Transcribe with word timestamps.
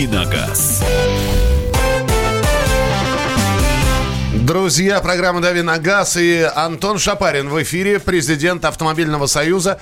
«Давиногаз». 0.00 0.82
Друзья, 4.32 5.00
программа 5.00 5.40
«Дави 5.40 5.60
на 5.60 5.78
газ» 5.78 6.16
и 6.16 6.40
Антон 6.54 6.98
Шапарин 6.98 7.50
в 7.50 7.62
эфире, 7.62 8.00
президент 8.00 8.64
Автомобильного 8.64 9.26
союза. 9.26 9.78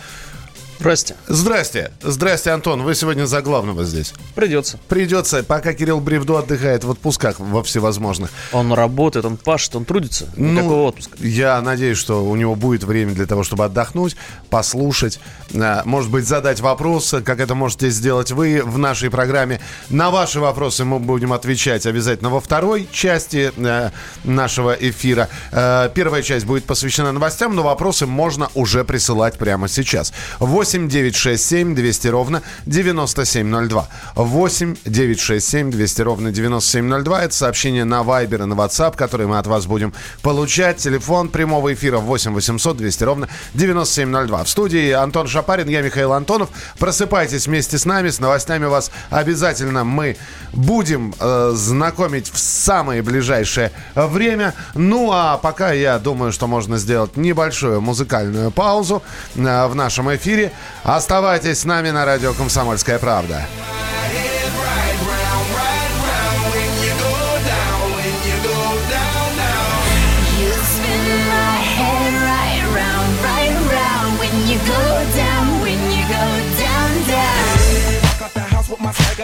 Здрасте. 0.79 1.17
Здрасте. 1.27 1.91
Здрасте, 2.01 2.51
Антон. 2.51 2.83
Вы 2.83 2.95
сегодня 2.95 3.27
за 3.27 3.43
главного 3.43 3.85
здесь. 3.85 4.15
Придется. 4.37 4.79
Придется, 4.89 5.43
пока 5.43 5.73
Кирилл 5.73 6.01
Бревду 6.01 6.37
отдыхает 6.37 6.85
в 6.85 6.91
отпусках 6.93 7.41
во 7.41 7.65
всевозможных. 7.65 8.31
Он 8.53 8.73
работает, 8.73 9.25
он 9.25 9.37
пашет, 9.37 9.75
он 9.75 9.85
трудится. 9.85 10.27
Никакого 10.37 10.77
ну, 10.77 10.85
отпуска. 10.85 11.19
Я 11.19 11.61
надеюсь, 11.63 11.99
что 11.99 12.25
у 12.25 12.37
него 12.37 12.55
будет 12.55 12.85
время 12.85 13.13
для 13.13 13.27
того, 13.27 13.43
чтобы 13.43 13.65
отдохнуть, 13.65 14.17
послушать, 14.51 15.19
а, 15.53 15.83
может 15.85 16.13
быть, 16.13 16.29
задать 16.29 16.61
вопросы, 16.61 17.23
как 17.23 17.41
это 17.41 17.57
можете 17.57 17.91
сделать 17.91 18.31
вы 18.31 18.63
в 18.65 18.79
нашей 18.79 19.11
программе. 19.11 19.61
На 19.91 20.11
ваши 20.11 20.39
вопросы 20.39 20.85
мы 20.85 21.01
будем 21.01 21.33
отвечать 21.33 21.87
обязательно 21.87 22.31
во 22.31 22.41
второй 22.41 22.89
части 22.93 23.51
а, 23.59 23.91
нашего 24.23 24.75
эфира. 24.75 25.29
А, 25.51 25.89
первая 25.89 26.23
часть 26.23 26.47
будет 26.47 26.65
посвящена 26.65 27.11
новостям, 27.11 27.57
но 27.57 27.65
вопросы 27.65 28.07
можно 28.07 28.49
уже 28.55 28.85
присылать 28.85 29.39
прямо 29.39 29.67
сейчас. 29.67 30.13
8 30.39 30.68
8 30.69 30.89
967 30.91 31.75
200 31.75 32.09
ровно 32.09 32.43
9702. 32.67 33.89
8 34.17 34.77
967 34.85 35.71
200 35.71 36.03
ровно 36.03 36.31
9702. 36.31 37.23
Это 37.23 37.35
сообщение 37.35 37.85
на 37.85 38.03
Viber 38.03 38.43
и 38.43 38.45
на 38.45 38.53
WhatsApp, 38.53 38.95
которые 38.95 39.29
мы 39.29 39.39
от 39.39 39.47
вас 39.47 39.65
будем 39.65 39.95
получать. 40.21 40.77
Телефон 40.77 41.31
прямого 41.31 41.73
эфира 41.73 41.97
8 41.97 42.35
800 42.35 42.77
200 42.77 43.05
ровно 43.05 43.29
9702. 43.55 44.45
В 44.45 44.49
студии 44.51 44.91
Антон 44.91 45.27
Шапарин, 45.27 45.69
я 45.69 45.81
Михаил 45.81 46.13
Антонов. 46.13 46.51
Просыпайтесь 46.79 47.47
вместе 47.47 47.79
с 47.79 47.87
нами, 47.87 48.11
с 48.11 48.21
новостями 48.21 48.67
вас 48.67 48.91
обязательно 49.09 49.85
мы 49.85 50.19
будем 50.53 51.15
э, 51.19 51.53
знакомить 51.55 52.31
в 52.31 52.39
самое 52.39 53.01
ближайшее 53.01 53.73
время. 53.95 54.53
Ну 54.75 55.13
а 55.13 55.39
пока 55.39 55.73
я 55.73 55.99
думаю, 55.99 56.31
что 56.31 56.47
можно 56.47 56.77
сделать 56.77 57.17
небольшую 57.17 57.81
музыкальную 57.81 58.51
паузу 58.51 59.03
э, 59.35 59.67
в 59.67 59.75
нашем 59.75 60.15
эфире. 60.15 60.53
Оставайтесь 60.85 61.61
с 61.61 61.65
нами 61.65 61.91
на 61.91 62.05
радио 62.05 62.33
«Комсомольская 62.35 62.99
правда». 62.99 63.47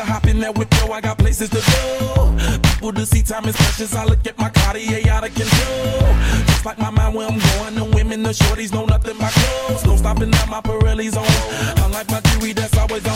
hop 0.04 0.26
in 0.26 0.38
that 0.40 0.54
whip, 0.56 0.72
yo, 0.78 0.92
I 0.92 1.00
got 1.00 1.18
places 1.18 1.50
to 1.50 1.60
go. 1.70 2.36
People 2.62 2.92
to 2.92 3.06
see, 3.06 3.22
time 3.22 3.46
is 3.46 3.56
precious. 3.56 3.94
I 3.94 4.04
look 4.04 4.26
at 4.26 4.38
my 4.38 4.50
Cartier 4.50 5.08
out 5.10 5.26
of 5.26 5.34
control. 5.34 6.53
Like 6.64 6.78
my 6.78 6.88
mind 6.88 7.14
where 7.14 7.28
I'm 7.28 7.38
going, 7.38 7.74
the 7.74 7.84
women, 7.94 8.22
the 8.22 8.30
shorties 8.30 8.72
know 8.72 8.86
nothing 8.86 9.18
but 9.18 9.30
clothes. 9.32 9.84
No 9.84 9.96
stopping 9.96 10.32
at 10.32 10.48
my 10.48 10.62
Pirelli's 10.62 11.14
on. 11.14 11.28
Unlike 11.84 12.10
my 12.10 12.20
jewelry 12.20 12.54
that's 12.54 12.74
always 12.78 13.04
on. 13.04 13.12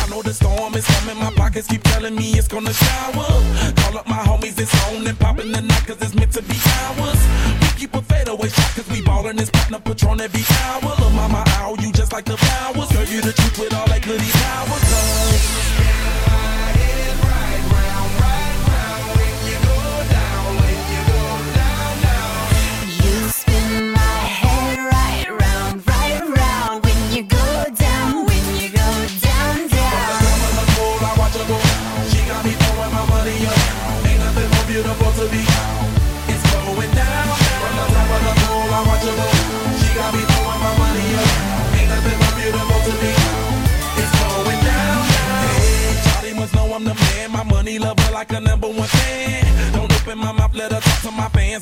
I 0.00 0.06
know 0.08 0.22
the 0.22 0.32
storm 0.32 0.74
is 0.74 0.86
coming, 0.86 1.18
my 1.18 1.30
pockets 1.32 1.66
keep 1.66 1.82
telling 1.82 2.14
me 2.16 2.32
it's 2.38 2.48
gonna 2.48 2.72
shower. 2.72 3.28
Call 3.76 3.98
up 3.98 4.08
my 4.08 4.24
homies, 4.24 4.58
it's 4.58 4.72
on 4.88 5.06
and 5.06 5.18
popping 5.18 5.52
the 5.52 5.60
night, 5.60 5.86
cause 5.86 6.00
it's 6.00 6.14
meant 6.14 6.32
to 6.32 6.40
be 6.40 6.56
ours. 6.88 7.20
We 7.60 7.68
keep 7.78 7.92
a 7.94 8.00
fadeaway 8.00 8.48
shot, 8.48 8.72
cause 8.74 8.88
we 8.88 9.02
ballin' 9.02 9.36
this 9.36 9.50
platinum 9.50 9.82
patron 9.82 10.22
every 10.22 10.44
hour. 10.64 10.96
Look, 10.96 11.12
mama, 11.12 11.44
ow, 11.60 11.76
you 11.78 11.92
just 11.92 12.10
like 12.10 12.24
the 12.24 12.38
flowers. 12.38 12.88
Girl, 12.90 13.04
you 13.04 13.20
the 13.20 13.32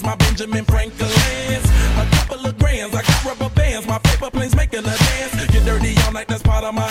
my 0.03 0.15
Benjamin 0.17 0.65
Franklin's. 0.65 1.65
A 1.97 2.07
couple 2.17 2.47
of 2.47 2.59
grands, 2.59 2.95
I 2.95 3.03
got 3.03 3.25
rubber 3.25 3.49
bands. 3.55 3.87
My 3.87 3.99
paper 3.99 4.31
planes 4.31 4.55
making 4.55 4.81
a 4.81 4.97
dance. 4.97 5.47
Get 5.53 5.65
dirty 5.65 5.95
all 6.05 6.13
night, 6.13 6.29
that's 6.29 6.43
part 6.43 6.65
of 6.65 6.75
my. 6.75 6.89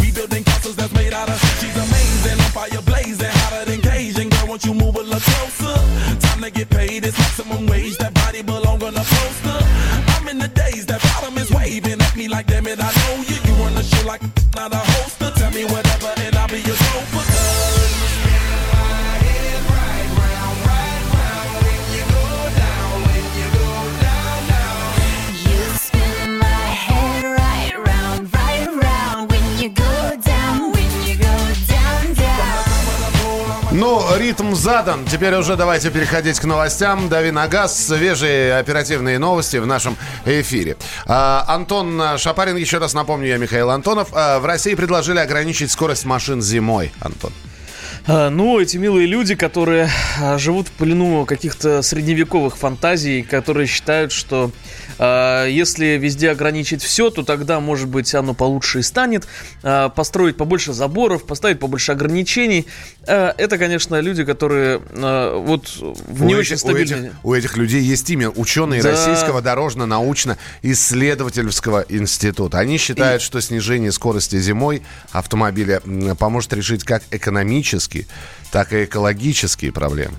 We 0.00 0.12
building 0.12 0.44
castles 0.44 0.76
that's 0.76 0.92
made 0.94 1.12
out 1.12 1.28
of. 1.28 1.38
She's 1.60 1.76
amazing, 1.76 2.38
I'm 2.38 2.50
fire 2.52 2.82
blazing, 2.82 3.30
hotter 3.30 3.64
than 3.70 3.80
Cajun. 3.80 4.28
Girl, 4.28 4.46
won't 4.48 4.64
you 4.64 4.74
move 4.74 4.96
a 4.96 5.02
little 5.02 5.20
closer? 5.20 5.76
Time 6.20 6.42
to 6.42 6.50
get 6.50 6.70
paid, 6.70 7.04
it's 7.04 7.18
maximum 7.18 7.66
wage. 7.66 7.96
That 7.98 8.14
body 8.14 8.42
belong 8.42 8.82
on 8.82 8.94
a 8.94 9.04
poster. 9.04 9.58
I'm 10.14 10.28
in 10.28 10.38
the 10.38 10.48
days, 10.48 10.86
that 10.86 11.02
bottom 11.02 11.36
is 11.38 11.50
waving 11.50 12.00
at 12.00 12.16
me 12.16 12.28
like, 12.28 12.46
damn 12.46 12.66
it, 12.66 12.78
I 12.80 12.90
know 13.00 13.16
you. 13.28 13.36
You 13.44 13.54
run 13.62 13.74
the 13.74 13.82
show 13.82 14.06
like 14.06 14.22
not 14.54 14.72
a 14.72 14.76
hoster. 14.76 15.34
Tell 15.34 15.50
me 15.50 15.64
whatever, 15.64 16.12
and 16.18 16.36
I'll 16.36 16.48
be 16.48 16.60
your 16.60 16.76
chauffeur. 16.76 17.26
Ритм 34.16 34.54
задан. 34.54 35.04
Теперь 35.04 35.34
уже 35.34 35.56
давайте 35.56 35.90
переходить 35.90 36.38
к 36.40 36.44
новостям. 36.44 37.08
Дави 37.08 37.30
на 37.30 37.48
газ. 37.48 37.86
Свежие 37.86 38.56
оперативные 38.56 39.18
новости 39.18 39.58
в 39.58 39.66
нашем 39.66 39.96
эфире. 40.24 40.76
А, 41.06 41.44
Антон 41.48 42.00
Шапарин, 42.18 42.56
еще 42.56 42.78
раз 42.78 42.94
напомню, 42.94 43.28
я 43.28 43.36
Михаил 43.36 43.70
Антонов. 43.70 44.08
А, 44.12 44.38
в 44.38 44.46
России 44.46 44.74
предложили 44.74 45.18
ограничить 45.18 45.70
скорость 45.70 46.04
машин 46.04 46.42
зимой. 46.42 46.92
Антон. 47.00 47.32
А, 48.08 48.30
ну, 48.30 48.60
эти 48.60 48.76
милые 48.76 49.06
люди, 49.06 49.34
которые 49.34 49.90
а, 50.20 50.38
живут 50.38 50.68
в 50.68 50.72
плену 50.72 51.26
каких-то 51.26 51.82
средневековых 51.82 52.56
фантазий, 52.56 53.22
которые 53.22 53.66
считают, 53.66 54.12
что 54.12 54.52
если 54.98 55.98
везде 55.98 56.30
ограничить 56.30 56.82
все, 56.82 57.10
то 57.10 57.22
тогда, 57.22 57.60
может 57.60 57.88
быть, 57.88 58.14
оно 58.14 58.32
получше 58.34 58.80
и 58.80 58.82
станет. 58.82 59.26
Э, 59.62 59.88
построить 59.94 60.36
побольше 60.36 60.72
заборов, 60.72 61.26
поставить 61.26 61.58
побольше 61.58 61.92
ограничений. 61.92 62.66
Э, 63.06 63.32
это, 63.36 63.58
конечно, 63.58 64.00
люди, 64.00 64.24
которые 64.24 64.76
вот 64.76 65.76
в 65.76 66.24
не 66.24 66.34
у 66.34 66.38
очень 66.38 66.56
стабильной... 66.56 66.96
У 66.98 67.02
этих, 67.02 67.24
у 67.24 67.34
этих 67.34 67.56
людей 67.56 67.82
есть 67.82 68.08
имя. 68.10 68.30
Ученые 68.30 68.82
да. 68.82 68.92
Российского 68.92 69.42
дорожно-научно-исследовательского 69.42 71.84
института. 71.88 72.58
Они 72.58 72.78
считают, 72.78 73.22
и... 73.22 73.24
что 73.24 73.40
снижение 73.40 73.92
скорости 73.92 74.38
зимой 74.38 74.82
автомобиля 75.12 75.80
поможет 76.18 76.52
решить 76.52 76.82
как 76.84 77.02
экономические, 77.10 78.06
так 78.50 78.72
и 78.72 78.84
экологические 78.84 79.72
проблемы. 79.72 80.16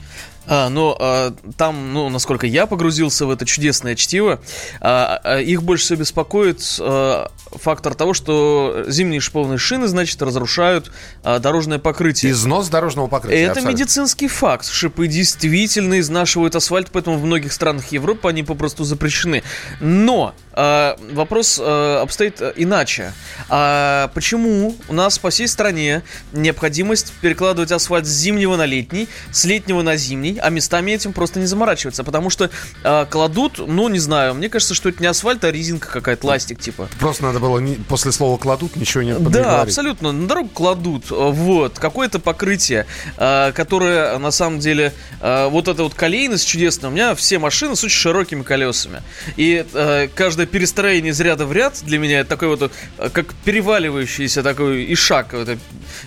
А, 0.48 0.70
но 0.70 0.96
а, 1.00 1.34
там, 1.58 1.94
ну, 1.94 2.10
насколько 2.10 2.48
я 2.48 2.66
погрузился 2.66 3.26
в 3.26 3.32
это 3.32 3.46
чудесное 3.46 3.96
чтиво, 3.96 4.40
а, 4.80 5.20
а, 5.24 5.40
их 5.40 5.64
больше 5.64 5.84
всего 5.86 6.00
беспокоит 6.00 6.62
а, 6.80 7.30
фактор 7.52 7.94
того, 7.94 8.14
что 8.14 8.86
зимние 8.88 9.20
шипованные 9.20 9.58
шины, 9.58 9.88
значит, 9.88 10.22
разрушают 10.22 10.92
а, 11.24 11.40
дорожное 11.40 11.80
покрытие. 11.80 12.32
Износ 12.32 12.70
дорожного 12.70 13.08
покрытия. 13.08 13.44
Это 13.44 13.52
абсолютно. 13.52 13.72
медицинский 13.74 14.28
факт. 14.28 14.68
Шипы 14.68 15.08
действительно 15.08 16.00
изнашивают 16.00 16.56
асфальт, 16.56 16.90
поэтому 16.92 17.18
в 17.18 17.26
многих 17.26 17.52
странах 17.52 17.92
Европы 17.92 18.30
они 18.30 18.44
попросту 18.44 18.84
запрещены. 18.84 19.44
Но 19.82 20.34
а, 20.54 20.98
вопрос 21.12 21.60
а, 21.62 22.02
обстоит 22.02 22.42
иначе. 22.56 23.14
А 23.50 24.10
почему 24.14 24.76
у 24.88 24.94
нас 24.94 25.20
по 25.20 25.30
всей 25.30 25.48
стране 25.48 26.04
необходимость 26.32 27.14
перекладывать 27.22 27.72
асфальт 27.72 28.06
с 28.06 28.10
зимнего 28.10 28.56
на 28.56 28.66
летний, 28.66 29.08
с 29.32 29.46
летнего 29.46 29.82
на 29.82 29.96
зимний, 29.98 30.37
окей, 30.38 30.42
а 30.42 30.50
местами 30.50 30.92
этим 30.92 31.14
просто 31.14 31.40
не 31.40 31.46
заморачиваться, 31.46 32.04
потому 32.04 32.30
что 32.30 32.50
э, 32.84 33.06
кладут, 33.10 33.60
ну, 33.66 33.88
не 33.90 34.00
знаю, 34.00 34.34
мне 34.36 34.50
кажется, 34.50 34.74
что 34.74 34.90
это 34.90 35.02
не 35.02 35.08
асфальт, 35.08 35.44
а 35.44 35.52
резинка 35.52 35.90
какая-то, 35.90 36.26
ластик 36.28 36.60
типа. 36.60 36.88
Просто 37.00 37.24
надо 37.24 37.40
было 37.40 37.60
не, 37.60 37.76
после 37.76 38.12
слова 38.12 38.38
кладут 38.38 38.76
ничего 38.76 39.04
не 39.04 39.14
Да, 39.14 39.20
говорить. 39.20 39.68
абсолютно, 39.70 40.12
на 40.12 40.28
дорогу 40.28 40.50
кладут, 40.50 41.06
вот, 41.10 41.80
какое-то 41.80 42.20
покрытие, 42.20 42.86
э, 43.18 43.52
которое, 43.54 44.18
на 44.18 44.32
самом 44.32 44.60
деле, 44.60 44.94
э, 45.22 45.48
вот 45.50 45.68
эта 45.68 45.84
вот 45.84 45.94
колейность 45.94 46.48
чудесная, 46.48 46.90
у 46.90 46.94
меня 46.94 47.16
все 47.16 47.40
машины 47.40 47.76
с 47.76 47.84
очень 47.84 47.98
широкими 47.98 48.44
колесами, 48.44 49.02
и 49.36 49.66
э, 49.74 50.08
каждое 50.14 50.46
перестроение 50.46 51.12
из 51.12 51.20
ряда 51.20 51.46
в 51.46 51.54
ряд 51.54 51.80
для 51.84 52.00
меня 52.00 52.20
это 52.20 52.30
такой 52.30 52.50
вот, 52.50 52.72
э, 52.98 53.10
как 53.10 53.34
переваливающийся 53.46 54.44
такой 54.44 54.92
ишак, 54.94 55.34
это 55.34 55.58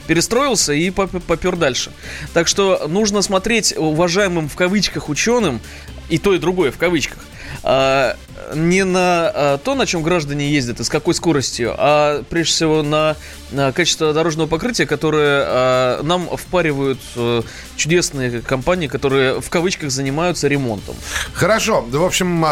перестроился 0.06 0.72
и 0.72 0.90
попер 0.90 1.56
дальше. 1.56 1.90
Так 2.32 2.48
что 2.48 2.86
нужно 2.88 3.22
смотреть 3.22 3.74
уважаемым 4.20 4.48
в 4.50 4.56
кавычках 4.56 5.08
ученым, 5.08 5.60
и 6.10 6.18
то, 6.18 6.34
и 6.34 6.38
другое 6.38 6.72
в 6.72 6.76
кавычках, 6.76 7.18
а, 7.62 8.16
не 8.54 8.84
на 8.84 9.30
а, 9.32 9.58
то, 9.58 9.74
на 9.74 9.86
чем 9.86 10.02
граждане 10.02 10.50
ездят 10.50 10.80
и 10.80 10.84
с 10.84 10.90
какой 10.90 11.14
скоростью, 11.14 11.74
а 11.78 12.22
прежде 12.28 12.52
всего 12.52 12.82
на, 12.82 13.16
на 13.50 13.72
качество 13.72 14.12
дорожного 14.12 14.46
покрытия, 14.46 14.84
которое 14.84 15.44
а, 15.46 16.02
нам 16.02 16.28
впаривают 16.36 16.98
а, 17.16 17.42
чудесные 17.76 18.42
компании, 18.42 18.88
которые 18.88 19.40
в 19.40 19.48
кавычках 19.48 19.90
занимаются 19.90 20.48
ремонтом. 20.48 20.96
Хорошо. 21.32 21.80
В 21.80 22.04
общем, 22.04 22.44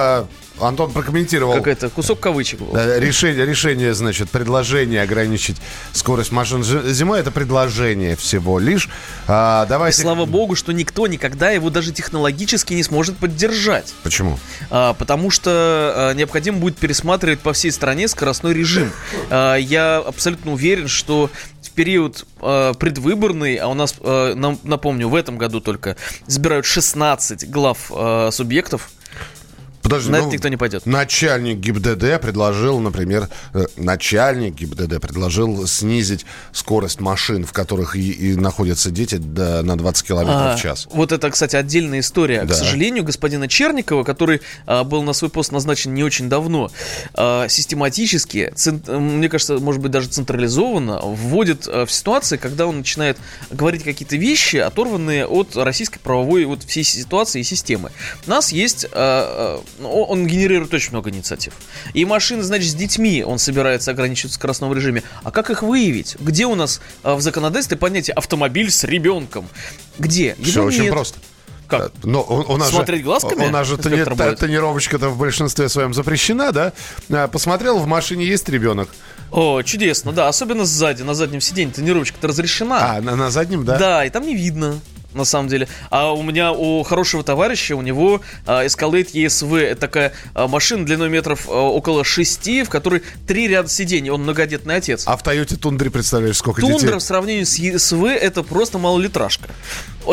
Антон 0.61 0.93
прокомментировал. 0.93 1.55
Какой-то 1.55 1.89
кусок 1.91 2.21
кавычек 2.21 2.61
был. 2.61 2.77
Решение, 2.99 3.45
решение, 3.45 3.95
значит, 3.95 4.31
предложение 4.31 5.03
ограничить 5.03 5.57
скорость 5.93 6.33
машин 6.33 6.63
зимой 6.65 7.21
это 7.21 7.31
предложение 7.31 8.17
всего 8.17 8.59
лишь. 8.59 8.89
А, 9.27 9.67
давайте... 9.67 10.01
И 10.01 10.03
слава 10.03 10.25
богу, 10.27 10.55
что 10.55 10.73
никто 10.73 11.07
никогда 11.07 11.51
его 11.51 11.71
даже 11.71 11.93
технологически 11.93 12.75
не 12.75 12.83
сможет 12.83 13.17
поддержать. 13.17 13.95
Почему? 14.03 14.39
А, 14.71 14.95
потому 14.95 15.31
что 15.31 15.51
а, 15.51 16.15
необходимо 16.15 16.59
будет 16.59 16.77
пересматривать 16.77 17.41
по 17.41 17.53
всей 17.53 17.73
стране 17.73 18.09
скоростной 18.09 18.55
режим. 18.55 18.93
А, 19.31 19.57
я 19.57 19.99
абсолютно 19.99 20.53
уверен, 20.53 20.89
что 20.89 21.31
в 21.63 21.71
период 21.71 22.27
э, 22.41 22.73
предвыборный, 22.79 23.57
а 23.57 23.69
у 23.69 23.75
нас, 23.75 23.95
э, 24.01 24.35
нам, 24.35 24.59
напомню, 24.63 25.09
в 25.09 25.15
этом 25.15 25.39
году 25.39 25.61
только 25.61 25.97
избирают 26.27 26.67
16 26.67 27.51
глав 27.51 27.91
э, 27.95 28.31
субъектов, 28.33 28.91
Подожди, 29.89 30.11
на 30.11 30.19
ну, 30.19 30.25
это 30.25 30.33
никто 30.35 30.49
не 30.49 30.57
пойдет. 30.57 30.85
Начальник 30.85 31.59
ГИБДД 31.59 32.21
предложил, 32.21 32.79
например, 32.79 33.29
э, 33.55 33.67
начальник 33.77 34.55
ГИБДД 34.55 35.01
предложил 35.01 35.67
снизить 35.67 36.27
скорость 36.53 37.01
машин, 37.01 37.47
в 37.47 37.53
которых 37.53 37.97
и, 37.97 38.11
и 38.11 38.37
находятся 38.37 38.91
дети, 38.91 39.17
до, 39.17 39.63
на 39.63 39.79
20 39.79 40.07
километров 40.07 40.37
а, 40.37 40.57
в 40.57 40.61
час. 40.61 40.87
Вот 40.93 41.13
это, 41.13 41.31
кстати, 41.31 41.57
отдельная 41.57 42.01
история. 42.01 42.45
Да. 42.45 42.55
К 42.55 42.57
сожалению, 42.57 43.03
господина 43.03 43.49
Черникова, 43.49 44.05
который 44.05 44.43
а, 44.67 44.85
был 44.85 45.03
на 45.03 45.15
свой 45.15 45.31
пост 45.31 45.53
назначен 45.53 45.95
не 45.95 46.05
очень 46.05 46.29
давно, 46.29 46.71
а, 47.15 47.49
систематически, 47.49 48.53
цент, 48.55 48.89
мне 48.89 49.29
кажется, 49.29 49.59
может 49.59 49.81
быть, 49.81 49.91
даже 49.91 50.09
централизованно 50.09 51.01
вводит 51.03 51.67
а, 51.67 51.87
в 51.87 51.93
ситуации, 51.93 52.37
когда 52.37 52.67
он 52.67 52.79
начинает 52.79 53.17
говорить 53.51 53.85
какие-то 53.85 54.17
вещи, 54.17 54.57
оторванные 54.57 55.27
от 55.27 55.57
российской 55.57 55.99
правовой 55.99 56.45
вот 56.45 56.65
всей 56.65 56.85
ситуации 56.85 57.41
и 57.41 57.45
системы. 57.45 57.91
У 58.27 58.31
нас 58.31 58.53
есть 58.53 58.87
а, 58.93 59.63
а 59.78 59.78
он 59.83 60.27
генерирует 60.27 60.73
очень 60.75 60.91
много 60.91 61.11
инициатив. 61.11 61.55
И 61.95 62.05
машины, 62.05 62.43
значит, 62.43 62.71
с 62.71 62.75
детьми 62.75 63.23
он 63.25 63.39
собирается 63.39 63.91
ограничивать 63.91 64.33
в 64.33 64.35
скоростном 64.35 64.73
режиме. 64.75 65.03
А 65.23 65.31
как 65.31 65.51
их 65.51 65.63
выявить? 65.63 66.17
Где 66.21 66.47
у 66.47 66.55
нас 66.55 66.81
а, 67.03 67.15
в 67.15 67.21
законодательстве 67.21 67.77
понятие 67.77 68.15
автомобиль 68.15 68.71
с 68.71 68.85
ребенком? 68.85 69.49
Где? 69.99 70.37
Его 70.39 70.45
Все 70.45 70.63
нет. 70.65 70.81
очень 70.81 70.91
просто. 70.91 71.19
Как? 71.69 71.93
Но 72.03 72.23
у, 72.23 72.55
у 72.55 72.57
нас 72.57 72.71
Смотреть 72.71 73.01
же, 73.01 73.05
глазками? 73.05 73.47
У 73.47 73.51
нас 73.51 73.67
же 73.67 73.77
тони, 73.77 74.03
тонировочка-то 74.35 75.11
в 75.11 75.19
большинстве 75.19 75.69
своем 75.69 75.93
запрещена, 75.93 76.51
да? 76.51 76.73
А, 77.11 77.29
посмотрел, 77.29 77.79
в 77.79 77.87
машине 77.87 78.25
есть 78.25 78.49
ребенок. 78.49 78.89
О, 79.31 79.61
чудесно, 79.63 80.13
да, 80.13 80.29
особенно 80.29 80.65
сзади, 80.65 81.03
на 81.03 81.15
заднем 81.15 81.43
сиденье 81.43 81.75
тонировочка-то 81.75 82.29
разрешена. 82.29 82.97
А, 82.97 83.01
на, 83.03 83.17
на 83.17 83.31
заднем, 83.31 83.67
да? 83.67 83.77
Да, 83.79 84.05
и 84.05 84.11
там 84.11 84.27
не 84.27 84.35
видно 84.35 84.81
на 85.15 85.25
самом 85.25 85.49
деле. 85.49 85.69
А 85.91 86.13
у 86.13 86.23
меня, 86.23 86.53
у 86.53 86.83
хорошего 86.83 87.23
товарища, 87.23 87.77
у 87.77 87.83
него 87.83 88.21
а, 88.47 88.65
Escalade 88.65 89.13
ESV. 89.13 89.59
Это 89.59 89.81
такая 89.81 90.13
а, 90.35 90.49
машина 90.49 90.85
длиной 90.85 91.09
метров 91.09 91.49
а, 91.49 91.53
около 91.53 92.05
6, 92.05 92.67
в 92.67 92.69
которой 92.69 93.03
три 93.27 93.49
ряда 93.49 93.69
сидений. 93.69 94.11
Он 94.11 94.23
многодетный 94.23 94.77
отец. 94.77 95.05
А 95.07 95.17
в 95.17 95.23
Toyota 95.23 95.57
Тундре, 95.57 95.91
представляешь, 95.91 96.37
сколько 96.37 96.61
Тундра 96.61 96.77
детей? 96.77 96.87
Тундра 96.87 96.99
в 97.01 97.03
сравнении 97.03 97.45
с 97.45 97.59
ESV 97.59 98.11
это 98.11 98.43
просто 98.43 98.79
малолитражка 98.79 99.49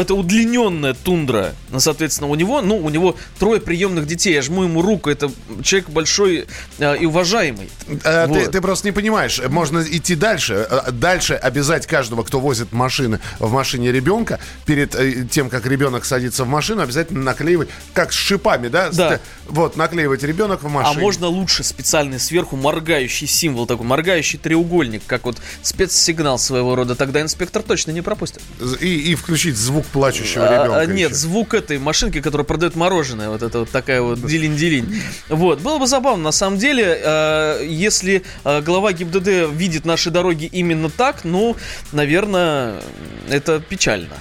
это 0.01 0.13
удлиненная 0.13 0.93
тундра. 0.93 1.53
Ну, 1.69 1.79
соответственно, 1.79 2.29
у 2.29 2.35
него, 2.35 2.61
ну, 2.61 2.77
у 2.77 2.89
него 2.89 3.15
трое 3.39 3.61
приемных 3.61 4.05
детей. 4.07 4.33
Я 4.33 4.41
жму 4.41 4.63
ему 4.63 4.81
руку. 4.81 5.09
Это 5.09 5.31
человек 5.63 5.89
большой 5.89 6.47
э, 6.79 6.97
и 6.97 7.05
уважаемый. 7.05 7.69
А, 8.03 8.27
вот. 8.27 8.37
ты, 8.37 8.51
ты 8.51 8.61
просто 8.61 8.87
не 8.87 8.91
понимаешь. 8.91 9.41
Можно 9.47 9.83
идти 9.87 10.15
дальше. 10.15 10.67
Э, 10.69 10.91
дальше 10.91 11.33
обязать 11.35 11.87
каждого, 11.87 12.23
кто 12.23 12.39
возит 12.39 12.71
машины 12.71 13.19
в 13.39 13.51
машине 13.51 13.91
ребенка, 13.91 14.39
перед 14.65 14.84
э, 14.93 15.25
тем, 15.29 15.49
как 15.49 15.65
ребенок 15.65 16.05
садится 16.05 16.43
в 16.43 16.47
машину, 16.47 16.81
обязательно 16.81 17.23
наклеивать, 17.23 17.69
как 17.93 18.11
с 18.11 18.15
шипами, 18.15 18.67
да? 18.67 18.89
Да. 18.91 19.19
Вот, 19.47 19.77
наклеивать 19.77 20.23
ребенок 20.23 20.63
в 20.63 20.69
машине. 20.69 20.97
А 20.97 20.99
можно 20.99 21.27
лучше 21.27 21.63
специальный 21.63 22.19
сверху 22.19 22.55
моргающий 22.55 23.27
символ, 23.27 23.65
такой 23.65 23.85
моргающий 23.85 24.37
треугольник, 24.37 25.03
как 25.07 25.25
вот 25.25 25.37
спецсигнал 25.61 26.37
своего 26.37 26.75
рода. 26.75 26.95
Тогда 26.95 27.21
инспектор 27.21 27.61
точно 27.63 27.91
не 27.91 28.01
пропустит. 28.01 28.41
И, 28.81 29.11
и 29.11 29.15
включить 29.15 29.55
звук 29.55 29.85
плачущего 29.85 30.45
ребенка. 30.45 30.79
А, 30.79 30.85
нет, 30.85 31.11
еще. 31.11 31.19
звук 31.19 31.53
этой 31.53 31.79
машинки, 31.79 32.21
которая 32.21 32.45
продает 32.45 32.75
мороженое. 32.75 33.29
Вот 33.29 33.41
это 33.41 33.59
вот 33.59 33.69
такая 33.69 34.01
вот 34.01 34.19
дилин-дилин. 34.19 35.01
Вот. 35.29 35.61
Было 35.61 35.79
бы 35.79 35.87
забавно, 35.87 36.23
на 36.25 36.31
самом 36.31 36.57
деле, 36.57 36.99
э, 37.03 37.65
если 37.67 38.23
э, 38.43 38.61
глава 38.61 38.93
ГИБДД 38.93 39.53
видит 39.53 39.85
наши 39.85 40.09
дороги 40.09 40.45
именно 40.45 40.89
так, 40.89 41.23
ну, 41.23 41.55
наверное, 41.91 42.81
это 43.29 43.59
печально. 43.59 44.15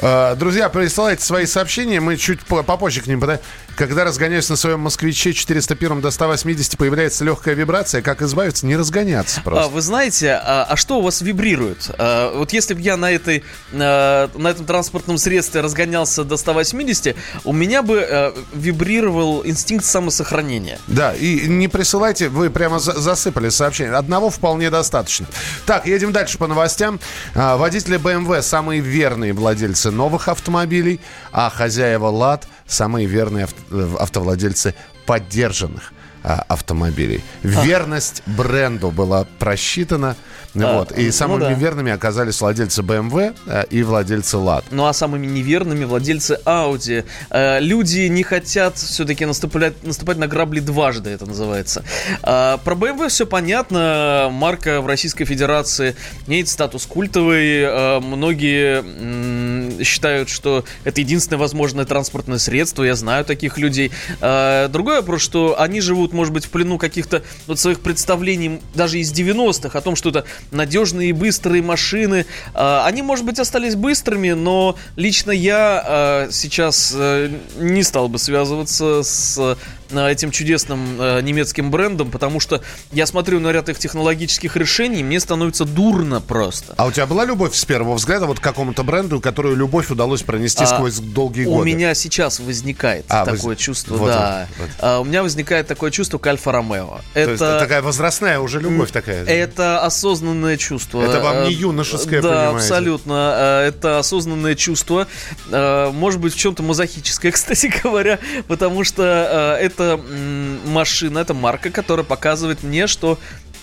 Э, 0.00 0.36
друзья, 0.36 0.68
присылайте 0.68 1.24
свои 1.24 1.46
сообщения, 1.46 2.00
мы 2.00 2.16
чуть 2.16 2.40
попозже 2.42 3.00
к 3.00 3.06
ним 3.06 3.20
подойдем. 3.20 3.42
Когда 3.78 4.02
разгоняюсь 4.02 4.48
на 4.48 4.56
своем 4.56 4.80
москвиче 4.80 5.32
401 5.32 6.00
до 6.00 6.10
180, 6.10 6.76
появляется 6.76 7.24
легкая 7.24 7.54
вибрация. 7.54 8.02
Как 8.02 8.22
избавиться? 8.22 8.66
Не 8.66 8.74
разгоняться 8.74 9.40
просто. 9.40 9.66
А, 9.66 9.68
вы 9.68 9.80
знаете, 9.82 10.32
а, 10.32 10.66
а 10.68 10.74
что 10.74 10.98
у 10.98 11.00
вас 11.00 11.20
вибрирует? 11.20 11.88
А, 11.96 12.36
вот 12.36 12.52
если 12.52 12.74
бы 12.74 12.80
я 12.80 12.96
на, 12.96 13.08
этой, 13.12 13.44
а, 13.72 14.28
на 14.34 14.48
этом 14.48 14.66
транспортном 14.66 15.16
средстве 15.16 15.60
разгонялся 15.60 16.24
до 16.24 16.36
180, 16.36 17.14
у 17.44 17.52
меня 17.52 17.84
бы 17.84 18.00
а, 18.00 18.34
вибрировал 18.52 19.46
инстинкт 19.46 19.84
самосохранения. 19.84 20.80
Да, 20.88 21.14
и 21.14 21.46
не 21.46 21.68
присылайте, 21.68 22.30
вы 22.30 22.50
прямо 22.50 22.80
за, 22.80 22.98
засыпали 22.98 23.48
сообщение. 23.48 23.94
Одного 23.94 24.30
вполне 24.30 24.70
достаточно. 24.70 25.28
Так, 25.66 25.86
едем 25.86 26.10
дальше 26.10 26.36
по 26.36 26.48
новостям. 26.48 26.98
А, 27.32 27.56
водители 27.56 27.96
BMW 27.96 28.42
самые 28.42 28.80
верные 28.80 29.32
владельцы 29.34 29.92
новых 29.92 30.26
автомобилей, 30.26 31.00
а 31.30 31.48
хозяева 31.48 32.08
ЛАД 32.08 32.48
самые 32.68 33.06
верные 33.06 33.44
авто 33.44 33.96
автовладельцы 33.98 34.74
поддержанных 35.06 35.92
а, 36.28 36.44
автомобилей. 36.48 37.24
Верность 37.42 38.22
бренду 38.26 38.90
была 38.90 39.26
просчитана 39.38 40.14
а, 40.54 40.78
вот. 40.78 40.98
И 40.98 41.06
ну, 41.06 41.12
самыми 41.12 41.40
да. 41.40 41.52
верными 41.52 41.92
оказались 41.92 42.40
владельцы 42.40 42.82
BMW 42.82 43.34
э, 43.46 43.64
и 43.70 43.82
владельцы 43.82 44.36
LAD. 44.36 44.64
Ну 44.70 44.86
а 44.86 44.92
самыми 44.92 45.26
неверными 45.26 45.84
владельцы 45.84 46.38
Audi. 46.44 47.04
Э, 47.30 47.60
люди 47.60 48.08
не 48.08 48.22
хотят 48.22 48.76
все-таки 48.76 49.24
наступать, 49.26 49.82
наступать 49.84 50.16
на 50.16 50.26
грабли 50.26 50.60
дважды, 50.60 51.10
это 51.10 51.26
называется. 51.26 51.84
Э, 52.22 52.58
про 52.64 52.74
BMW 52.74 53.08
все 53.08 53.26
понятно. 53.26 54.28
Марка 54.32 54.80
в 54.80 54.86
Российской 54.86 55.24
Федерации 55.24 55.96
имеет 56.26 56.48
статус 56.48 56.86
культовый. 56.86 57.60
Э, 57.60 58.00
многие 58.00 58.80
м- 58.80 59.84
считают, 59.84 60.28
что 60.28 60.64
это 60.84 61.00
единственное 61.00 61.38
возможное 61.38 61.84
транспортное 61.84 62.38
средство. 62.38 62.84
Я 62.84 62.94
знаю 62.94 63.24
таких 63.24 63.58
людей. 63.58 63.92
Э, 64.20 64.68
другой 64.68 64.96
вопрос, 64.96 65.22
что 65.22 65.60
они 65.60 65.80
живут, 65.80 66.12
может 66.18 66.34
быть, 66.34 66.46
в 66.46 66.50
плену 66.50 66.78
каких-то 66.78 67.22
вот 67.46 67.60
своих 67.60 67.78
представлений 67.78 68.60
даже 68.74 68.98
из 68.98 69.12
90-х 69.12 69.78
о 69.78 69.80
том, 69.80 69.94
что 69.94 70.08
это 70.08 70.24
надежные 70.50 71.10
и 71.10 71.12
быстрые 71.12 71.62
машины. 71.62 72.26
А, 72.54 72.84
они, 72.86 73.02
может 73.02 73.24
быть, 73.24 73.38
остались 73.38 73.76
быстрыми, 73.76 74.32
но 74.32 74.74
лично 74.96 75.30
я 75.30 75.84
а, 75.86 76.28
сейчас 76.32 76.92
э, 76.92 77.30
не 77.56 77.84
стал 77.84 78.08
бы 78.08 78.18
связываться 78.18 79.04
с 79.04 79.56
этим 79.90 80.30
чудесным 80.30 80.96
немецким 81.24 81.70
брендом, 81.70 82.10
потому 82.10 82.40
что 82.40 82.62
я 82.92 83.06
смотрю 83.06 83.40
на 83.40 83.52
ряд 83.52 83.68
их 83.68 83.78
технологических 83.78 84.56
решений, 84.56 85.02
мне 85.02 85.20
становится 85.20 85.64
дурно 85.64 86.20
просто. 86.20 86.74
А 86.76 86.86
у 86.86 86.92
тебя 86.92 87.06
была 87.06 87.24
любовь 87.24 87.54
с 87.54 87.64
первого 87.64 87.94
взгляда 87.94 88.26
вот 88.26 88.40
к 88.40 88.42
какому-то 88.42 88.82
бренду, 88.82 89.20
которую 89.20 89.56
любовь 89.56 89.90
удалось 89.90 90.22
пронести 90.22 90.64
а, 90.64 90.66
сквозь 90.66 90.98
долгие 90.98 91.46
у 91.46 91.50
годы? 91.50 91.60
У 91.62 91.64
меня 91.64 91.94
сейчас 91.94 92.40
возникает 92.40 93.04
а, 93.08 93.24
такое 93.24 93.54
воз... 93.54 93.58
чувство, 93.58 93.96
вот 93.96 94.08
да. 94.08 94.48
Вот, 94.58 94.66
вот. 94.66 94.76
А, 94.80 95.00
у 95.00 95.04
меня 95.04 95.22
возникает 95.22 95.66
такое 95.66 95.90
чувство 95.90 96.18
к 96.18 96.26
Альфа-Ромео. 96.26 97.00
Это... 97.14 97.32
это 97.32 97.58
такая 97.60 97.82
возрастная 97.82 98.40
уже 98.40 98.60
любовь 98.60 98.90
такая? 98.90 99.24
Это 99.24 99.84
осознанное 99.84 100.56
чувство. 100.56 101.02
Это 101.02 101.20
вам 101.20 101.44
не 101.44 101.52
юношеское, 101.52 102.22
Да, 102.22 102.28
понимаете? 102.28 102.56
абсолютно. 102.56 103.62
Это 103.66 103.98
осознанное 103.98 104.54
чувство. 104.54 105.06
Может 105.50 106.20
быть, 106.20 106.34
в 106.34 106.38
чем-то 106.38 106.62
мазохическое, 106.62 107.32
кстати 107.38 107.72
говоря, 107.82 108.18
потому 108.46 108.84
что 108.84 109.56
это 109.60 109.77
машина, 109.78 111.20
это 111.20 111.34
марка, 111.34 111.70
которая 111.70 112.04
показывает 112.04 112.62
мне, 112.62 112.86
что 112.86 113.18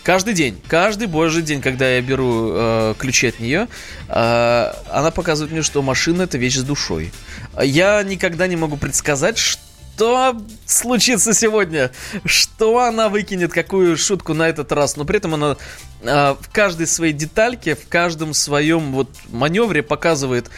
Каждый 0.05 0.35
день, 0.35 0.61
каждый 0.67 1.07
божий 1.07 1.41
день, 1.41 1.63
когда 1.63 1.89
я 1.89 1.99
беру 1.99 2.51
э, 2.53 2.93
ключи 2.95 3.25
от 3.25 3.39
нее, 3.39 3.67
э, 4.07 4.73
она 4.91 5.09
показывает 5.09 5.51
мне, 5.51 5.63
что 5.63 5.81
машина 5.81 6.21
это 6.21 6.37
вещь 6.37 6.57
с 6.57 6.61
душой. 6.61 7.11
Я 7.59 8.03
никогда 8.03 8.45
не 8.45 8.55
могу 8.55 8.77
предсказать, 8.77 9.39
что 9.39 10.37
случится 10.67 11.33
сегодня, 11.33 11.89
что 12.23 12.81
она 12.81 13.09
выкинет, 13.09 13.51
какую 13.51 13.97
шутку 13.97 14.35
на 14.35 14.47
этот 14.47 14.71
раз, 14.71 14.95
но 14.95 15.05
при 15.05 15.17
этом 15.17 15.33
она 15.33 15.57
э, 16.03 16.35
в 16.39 16.51
каждой 16.51 16.85
своей 16.85 17.13
детальке, 17.13 17.73
в 17.73 17.87
каждом 17.87 18.35
своем 18.35 18.91
вот 18.91 19.09
маневре 19.29 19.81
показывает 19.81 20.51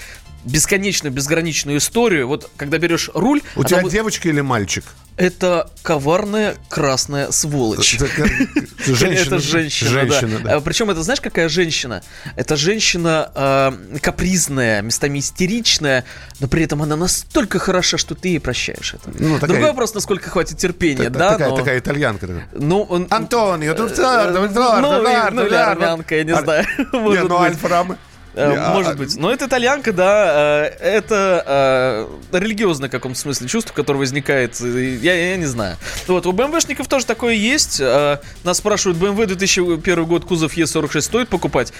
бесконечную, 0.47 1.13
безграничную 1.13 1.77
историю. 1.77 2.27
Вот 2.27 2.49
когда 2.57 2.77
берешь 2.77 3.09
руль... 3.13 3.41
У 3.55 3.63
тебя 3.63 3.81
будет... 3.81 3.93
девочка 3.93 4.29
или 4.29 4.41
мальчик? 4.41 4.83
Это 5.17 5.71
коварная 5.81 6.55
красная 6.69 7.31
сволочь. 7.31 7.95
Это 7.99 8.95
женщина. 8.95 9.35
Это 9.35 9.39
женщина, 9.39 9.89
женщина 9.89 10.39
да. 10.43 10.49
да. 10.51 10.61
Причем 10.61 10.91
это 10.91 11.01
знаешь, 11.01 11.19
какая 11.19 11.49
женщина? 11.49 12.03
Это 12.35 12.55
женщина 12.55 13.31
э, 13.35 13.97
капризная, 13.99 14.81
местами 14.81 15.19
истеричная, 15.19 16.05
но 16.39 16.47
при 16.47 16.63
этом 16.63 16.83
она 16.83 16.95
настолько 16.95 17.57
хороша, 17.57 17.97
что 17.97 18.13
ты 18.15 18.29
ей 18.29 18.39
прощаешь 18.39 18.93
это. 18.93 19.11
Ну, 19.19 19.35
такая, 19.35 19.49
Другой 19.49 19.69
вопрос, 19.69 19.93
насколько 19.95 20.29
хватит 20.29 20.57
терпения, 20.57 21.09
да? 21.09 21.31
Такая, 21.31 21.49
но... 21.49 21.57
такая 21.57 21.79
итальянка. 21.79 22.27
Ну, 22.53 22.83
он... 22.83 23.07
Антонио, 23.09 23.73
ну, 23.75 23.87
ну, 23.87 25.45
или 25.47 25.55
армянка, 25.55 26.15
я 26.15 26.23
не 26.23 26.35
знаю. 26.35 26.65
Не, 26.93 27.23
ну 27.23 27.39
Альфа 27.39 27.67
Ромео. 27.67 27.97
Э, 28.37 28.71
может 28.71 28.97
быть. 28.97 29.17
Но 29.17 29.31
это 29.31 29.47
итальянка, 29.47 29.91
да, 29.91 30.69
э, 30.69 30.77
это 30.79 32.07
э, 32.31 32.37
религиозное 32.37 32.87
в 32.87 32.91
каком-то 32.91 33.17
смысле 33.17 33.47
чувство, 33.47 33.73
которое 33.73 33.97
возникает, 33.99 34.59
я, 34.59 35.31
я 35.31 35.37
не 35.37 35.45
знаю. 35.45 35.77
Вот, 36.07 36.27
у 36.27 36.31
БМВшников 36.31 36.87
тоже 36.87 37.05
такое 37.05 37.33
есть. 37.33 37.79
Нас 37.79 38.57
спрашивают, 38.57 38.99
BMW 38.99 39.25
2001 39.25 40.05
год, 40.05 40.25
кузов 40.25 40.55
Е46 40.55 41.01
стоит 41.01 41.29
покупать? 41.29 41.73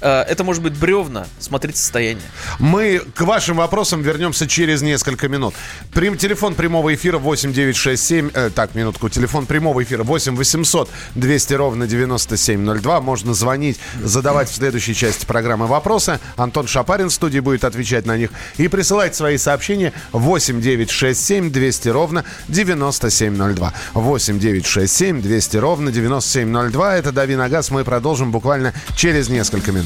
Э, 0.00 0.22
это 0.22 0.44
может 0.44 0.62
быть 0.62 0.76
бревна. 0.76 1.26
Смотрите 1.38 1.78
состояние. 1.78 2.24
Мы 2.58 3.02
к 3.14 3.22
вашим 3.22 3.56
вопросам 3.56 4.02
вернемся 4.02 4.46
через 4.46 4.82
несколько 4.82 5.28
минут. 5.28 5.54
Прим, 5.92 6.16
телефон 6.16 6.54
прямого 6.54 6.94
эфира 6.94 7.18
8967. 7.18 8.30
Э, 8.34 8.50
так, 8.54 8.74
минутку. 8.74 9.08
Телефон 9.08 9.46
прямого 9.46 9.82
эфира 9.82 10.02
8 10.02 10.36
800 10.36 10.90
200 11.14 11.54
ровно 11.54 11.86
9702. 11.86 13.00
Можно 13.00 13.34
звонить, 13.34 13.78
задавать 14.02 14.50
в 14.50 14.54
следующей 14.54 14.94
части 14.94 15.24
программы 15.24 15.66
вопросы. 15.66 16.20
Антон 16.36 16.66
Шапарин 16.66 17.08
в 17.08 17.12
студии 17.12 17.40
будет 17.40 17.64
отвечать 17.64 18.06
на 18.06 18.16
них. 18.16 18.30
И 18.58 18.68
присылать 18.68 19.14
свои 19.14 19.38
сообщения 19.38 19.92
8 20.12 20.60
967 20.60 21.50
200 21.50 21.88
ровно 21.88 22.24
9702. 22.48 23.72
8 23.94 24.38
967 24.38 25.22
200 25.22 25.56
ровно 25.56 25.92
9702. 25.92 26.96
Это 26.96 27.12
Дави 27.12 27.36
на 27.36 27.48
газ. 27.48 27.70
Мы 27.70 27.84
продолжим 27.84 28.30
буквально 28.30 28.74
через 28.94 29.28
несколько 29.28 29.72
минут 29.72 29.85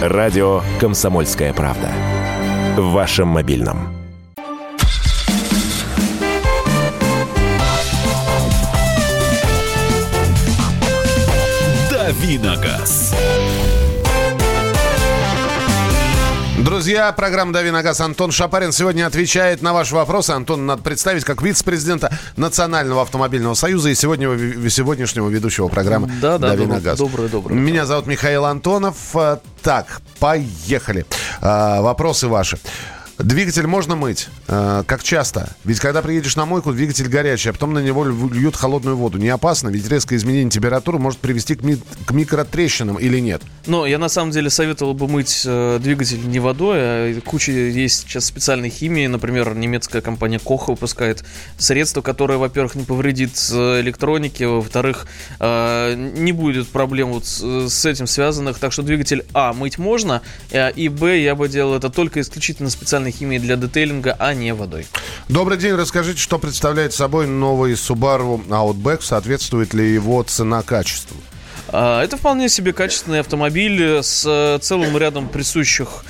Радио 0.00 0.60
«Комсомольская 0.80 1.52
правда». 1.52 1.90
В 2.76 2.90
вашем 2.90 3.28
мобильном. 3.28 3.94
Давиногаз. 11.90 13.03
Друзья, 16.84 17.10
программа 17.12 17.50
«Дави 17.50 17.70
на 17.70 17.82
газ» 17.82 18.02
Антон 18.02 18.30
Шапарин 18.30 18.70
сегодня 18.70 19.06
отвечает 19.06 19.62
на 19.62 19.72
ваши 19.72 19.94
вопросы. 19.94 20.32
Антон 20.32 20.66
надо 20.66 20.82
представить 20.82 21.24
как 21.24 21.40
вице-президента 21.40 22.12
Национального 22.36 23.00
автомобильного 23.00 23.54
союза 23.54 23.88
и 23.88 23.94
сегодня, 23.94 24.28
сегодняшнего 24.68 25.30
ведущего 25.30 25.68
программы 25.68 26.12
да, 26.20 26.36
да, 26.36 26.50
«Дави 26.50 26.66
на 26.66 26.82
газ». 26.82 26.98
Доброе, 26.98 27.30
доброе. 27.30 27.54
Меня 27.54 27.86
зовут 27.86 28.06
Михаил 28.06 28.44
Антонов. 28.44 28.96
Так, 29.62 30.02
поехали. 30.18 31.06
А, 31.40 31.80
вопросы 31.80 32.28
ваши. 32.28 32.58
Двигатель 33.18 33.66
можно 33.66 33.94
мыть. 33.94 34.28
Э, 34.48 34.82
как 34.86 35.02
часто? 35.04 35.54
Ведь 35.64 35.78
когда 35.78 36.02
приедешь 36.02 36.34
на 36.34 36.46
мойку, 36.46 36.72
двигатель 36.72 37.08
горячий, 37.08 37.50
а 37.50 37.52
потом 37.52 37.72
на 37.72 37.78
него 37.78 38.04
льют 38.04 38.56
холодную 38.56 38.96
воду. 38.96 39.18
Не 39.18 39.28
опасно? 39.28 39.68
Ведь 39.68 39.88
резкое 39.88 40.16
изменение 40.16 40.50
температуры 40.50 40.98
может 40.98 41.20
привести 41.20 41.54
к, 41.54 41.62
ми- 41.62 41.78
к 42.06 42.10
микротрещинам 42.10 42.96
или 42.96 43.20
нет? 43.20 43.42
Ну, 43.66 43.84
я 43.84 43.98
на 43.98 44.08
самом 44.08 44.32
деле 44.32 44.50
советовал 44.50 44.94
бы 44.94 45.06
мыть 45.06 45.42
э, 45.46 45.78
двигатель 45.80 46.28
не 46.28 46.40
водой, 46.40 46.78
а 46.78 47.20
куча 47.24 47.52
есть 47.52 48.00
сейчас 48.00 48.24
специальной 48.24 48.68
химии. 48.68 49.06
Например, 49.06 49.54
немецкая 49.54 50.02
компания 50.02 50.40
Коха 50.40 50.72
выпускает 50.72 51.24
средство, 51.56 52.02
которое, 52.02 52.38
во-первых, 52.38 52.74
не 52.74 52.84
повредит 52.84 53.32
э, 53.52 53.80
электронике, 53.80 54.48
во-вторых, 54.48 55.06
э, 55.38 55.94
не 56.16 56.32
будет 56.32 56.68
проблем 56.68 57.12
вот 57.12 57.26
с, 57.26 57.68
с 57.68 57.84
этим 57.84 58.08
связанных. 58.08 58.58
Так 58.58 58.72
что 58.72 58.82
двигатель 58.82 59.24
А 59.34 59.52
мыть 59.52 59.78
можно, 59.78 60.20
э, 60.50 60.72
и 60.72 60.88
Б 60.88 61.20
я 61.20 61.36
бы 61.36 61.48
делал 61.48 61.74
это 61.74 61.90
только 61.90 62.20
исключительно 62.20 62.70
специально 62.70 63.03
специальной 63.04 63.12
химией 63.12 63.40
для 63.40 63.56
детейлинга, 63.56 64.16
а 64.18 64.34
не 64.34 64.54
водой. 64.54 64.86
Добрый 65.28 65.58
день. 65.58 65.74
Расскажите, 65.74 66.18
что 66.20 66.38
представляет 66.38 66.92
собой 66.92 67.26
новый 67.26 67.72
Subaru 67.72 68.46
Outback? 68.48 69.02
Соответствует 69.02 69.74
ли 69.74 69.92
его 69.92 70.22
цена 70.22 70.62
качеству? 70.62 71.16
А, 71.68 72.02
это 72.02 72.16
вполне 72.16 72.48
себе 72.48 72.72
качественный 72.72 73.20
автомобиль 73.20 74.02
с 74.02 74.24
э, 74.26 74.58
целым 74.60 74.96
рядом 74.96 75.28
присущих 75.28 76.04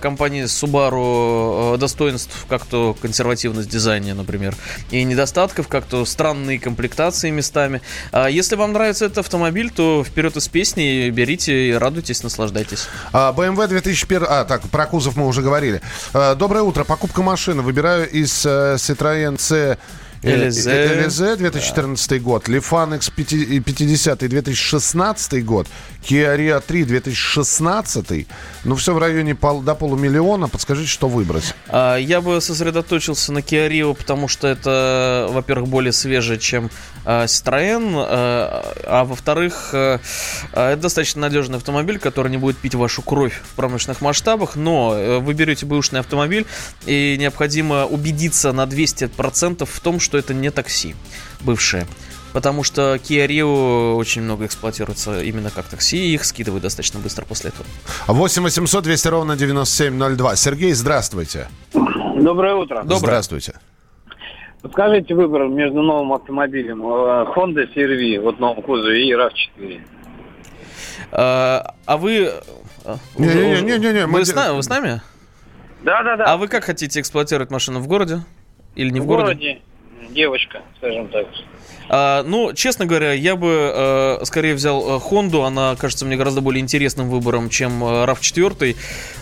компании 0.00 0.44
Subaru 0.44 1.74
э, 1.74 1.78
достоинств, 1.78 2.46
как 2.48 2.64
то 2.64 2.96
консервативность 3.00 3.68
дизайна, 3.68 4.14
например, 4.14 4.54
и 4.90 5.04
недостатков, 5.04 5.68
как 5.68 5.84
то 5.86 6.04
странные 6.04 6.58
комплектации 6.58 7.30
местами. 7.30 7.80
А, 8.12 8.28
если 8.28 8.56
вам 8.56 8.72
нравится 8.72 9.06
этот 9.06 9.18
автомобиль, 9.18 9.70
то 9.70 10.04
вперед 10.04 10.36
из 10.36 10.48
песни, 10.48 11.10
берите 11.10 11.70
и 11.70 11.72
радуйтесь, 11.72 12.22
наслаждайтесь. 12.22 12.88
BMW 13.12 13.68
2001... 13.68 14.26
А, 14.28 14.44
так, 14.44 14.62
про 14.62 14.86
кузов 14.86 15.16
мы 15.16 15.26
уже 15.26 15.42
говорили. 15.42 15.80
Доброе 16.12 16.62
утро. 16.62 16.84
Покупка 16.84 17.22
машины. 17.22 17.62
Выбираю 17.62 18.08
из 18.08 18.44
э, 18.46 18.76
Citroёn 18.78 19.38
C 19.38 19.78
ЛЗ. 20.22 20.66
ЛЗ 21.06 21.36
2014 21.38 22.22
год, 22.22 22.48
Лифан 22.48 22.94
X50 22.94 24.28
2016 24.28 25.44
год, 25.44 25.66
Kia 26.02 26.36
Rio 26.36 26.62
3 26.64 26.84
2016, 26.84 28.26
ну 28.64 28.76
все 28.76 28.94
в 28.94 28.98
районе 28.98 29.34
пол, 29.34 29.60
до 29.60 29.74
полумиллиона, 29.74 30.48
подскажите, 30.48 30.88
что 30.88 31.08
выбрать? 31.08 31.54
А, 31.68 31.96
я 31.96 32.20
бы 32.20 32.40
сосредоточился 32.40 33.32
на 33.32 33.38
Kia 33.38 33.68
Rio, 33.68 33.94
потому 33.94 34.28
что 34.28 34.46
это, 34.48 35.28
во-первых, 35.30 35.68
более 35.68 35.92
свежее, 35.92 36.38
чем 36.38 36.70
а, 37.04 37.26
Citroёn, 37.26 37.94
а, 37.96 38.74
а 38.84 39.04
во-вторых, 39.04 39.70
а, 39.72 40.00
это 40.52 40.82
достаточно 40.82 41.22
надежный 41.22 41.58
автомобиль, 41.58 41.98
который 41.98 42.30
не 42.30 42.38
будет 42.38 42.56
пить 42.56 42.74
вашу 42.74 43.02
кровь 43.02 43.40
в 43.42 43.54
промышленных 43.54 44.00
масштабах, 44.00 44.56
но 44.56 44.94
э, 44.94 45.18
вы 45.18 45.34
берете 45.34 45.66
бэушный 45.66 46.00
автомобиль, 46.00 46.46
и 46.86 47.16
необходимо 47.18 47.86
убедиться 47.86 48.52
на 48.52 48.64
200% 48.64 49.64
в 49.64 49.80
том, 49.80 50.00
что 50.06 50.16
это 50.16 50.32
не 50.32 50.50
такси 50.50 50.94
бывшее. 51.40 51.86
Потому 52.32 52.62
что 52.64 52.94
Kia 52.96 53.26
Rio 53.26 53.94
очень 53.94 54.22
много 54.22 54.44
эксплуатируется 54.46 55.22
именно 55.22 55.50
как 55.50 55.66
такси, 55.66 55.96
и 55.96 56.14
их 56.14 56.24
скидывают 56.24 56.62
достаточно 56.62 57.00
быстро 57.00 57.24
после 57.24 57.50
этого. 57.50 57.66
8 58.06 58.42
800 58.42 58.84
200 58.84 59.08
ровно 59.08 59.36
9702. 59.36 60.36
Сергей, 60.36 60.72
здравствуйте. 60.72 61.48
Доброе 61.72 62.54
утро. 62.54 62.82
Доброе. 62.82 62.98
Здравствуйте. 62.98 63.54
Подскажите 64.62 65.14
выбор 65.14 65.48
между 65.48 65.80
новым 65.82 66.12
автомобилем 66.12 66.82
э, 66.82 67.26
Honda 67.36 67.72
CR-V, 67.74 68.20
вот 68.22 68.36
в 68.36 68.40
новом 68.40 68.62
кузове, 68.62 69.08
и 69.08 69.12
RAV4. 69.14 69.80
А, 71.12 71.74
а 71.86 71.96
вы... 71.96 72.32
а, 72.84 72.96
Не, 73.16 73.26
уже- 73.28 73.46
не, 73.46 73.52
уже- 73.54 73.62
не, 73.64 73.78
не, 73.78 73.92
не, 73.92 74.06
мы 74.06 74.18
Вы, 74.20 74.24
с 74.26 74.34
нами, 74.34 74.56
вы 74.56 74.62
с 74.62 74.68
нами? 74.68 75.00
Да-да-да. 75.82 76.24
А 76.24 76.36
вы 76.36 76.48
как 76.48 76.64
хотите 76.64 77.00
эксплуатировать 77.00 77.50
машину? 77.50 77.80
В 77.80 77.86
городе? 77.86 78.20
Или 78.74 78.90
не 78.90 79.00
в, 79.00 79.04
в 79.04 79.06
городе? 79.06 79.34
городе 79.34 79.60
девочка, 80.16 80.62
скажем 80.78 81.08
так. 81.08 81.28
А, 81.88 82.22
ну, 82.24 82.52
честно 82.52 82.86
говоря, 82.86 83.12
я 83.12 83.36
бы 83.36 83.72
э, 83.74 84.24
скорее 84.24 84.54
взял 84.54 84.96
э, 84.96 85.00
Хонду. 85.00 85.44
Она 85.44 85.76
кажется 85.76 86.04
мне 86.04 86.16
гораздо 86.16 86.40
более 86.40 86.60
интересным 86.60 87.08
выбором, 87.10 87.48
чем 87.48 87.82
э, 87.84 88.04
RAV4. 88.04 88.76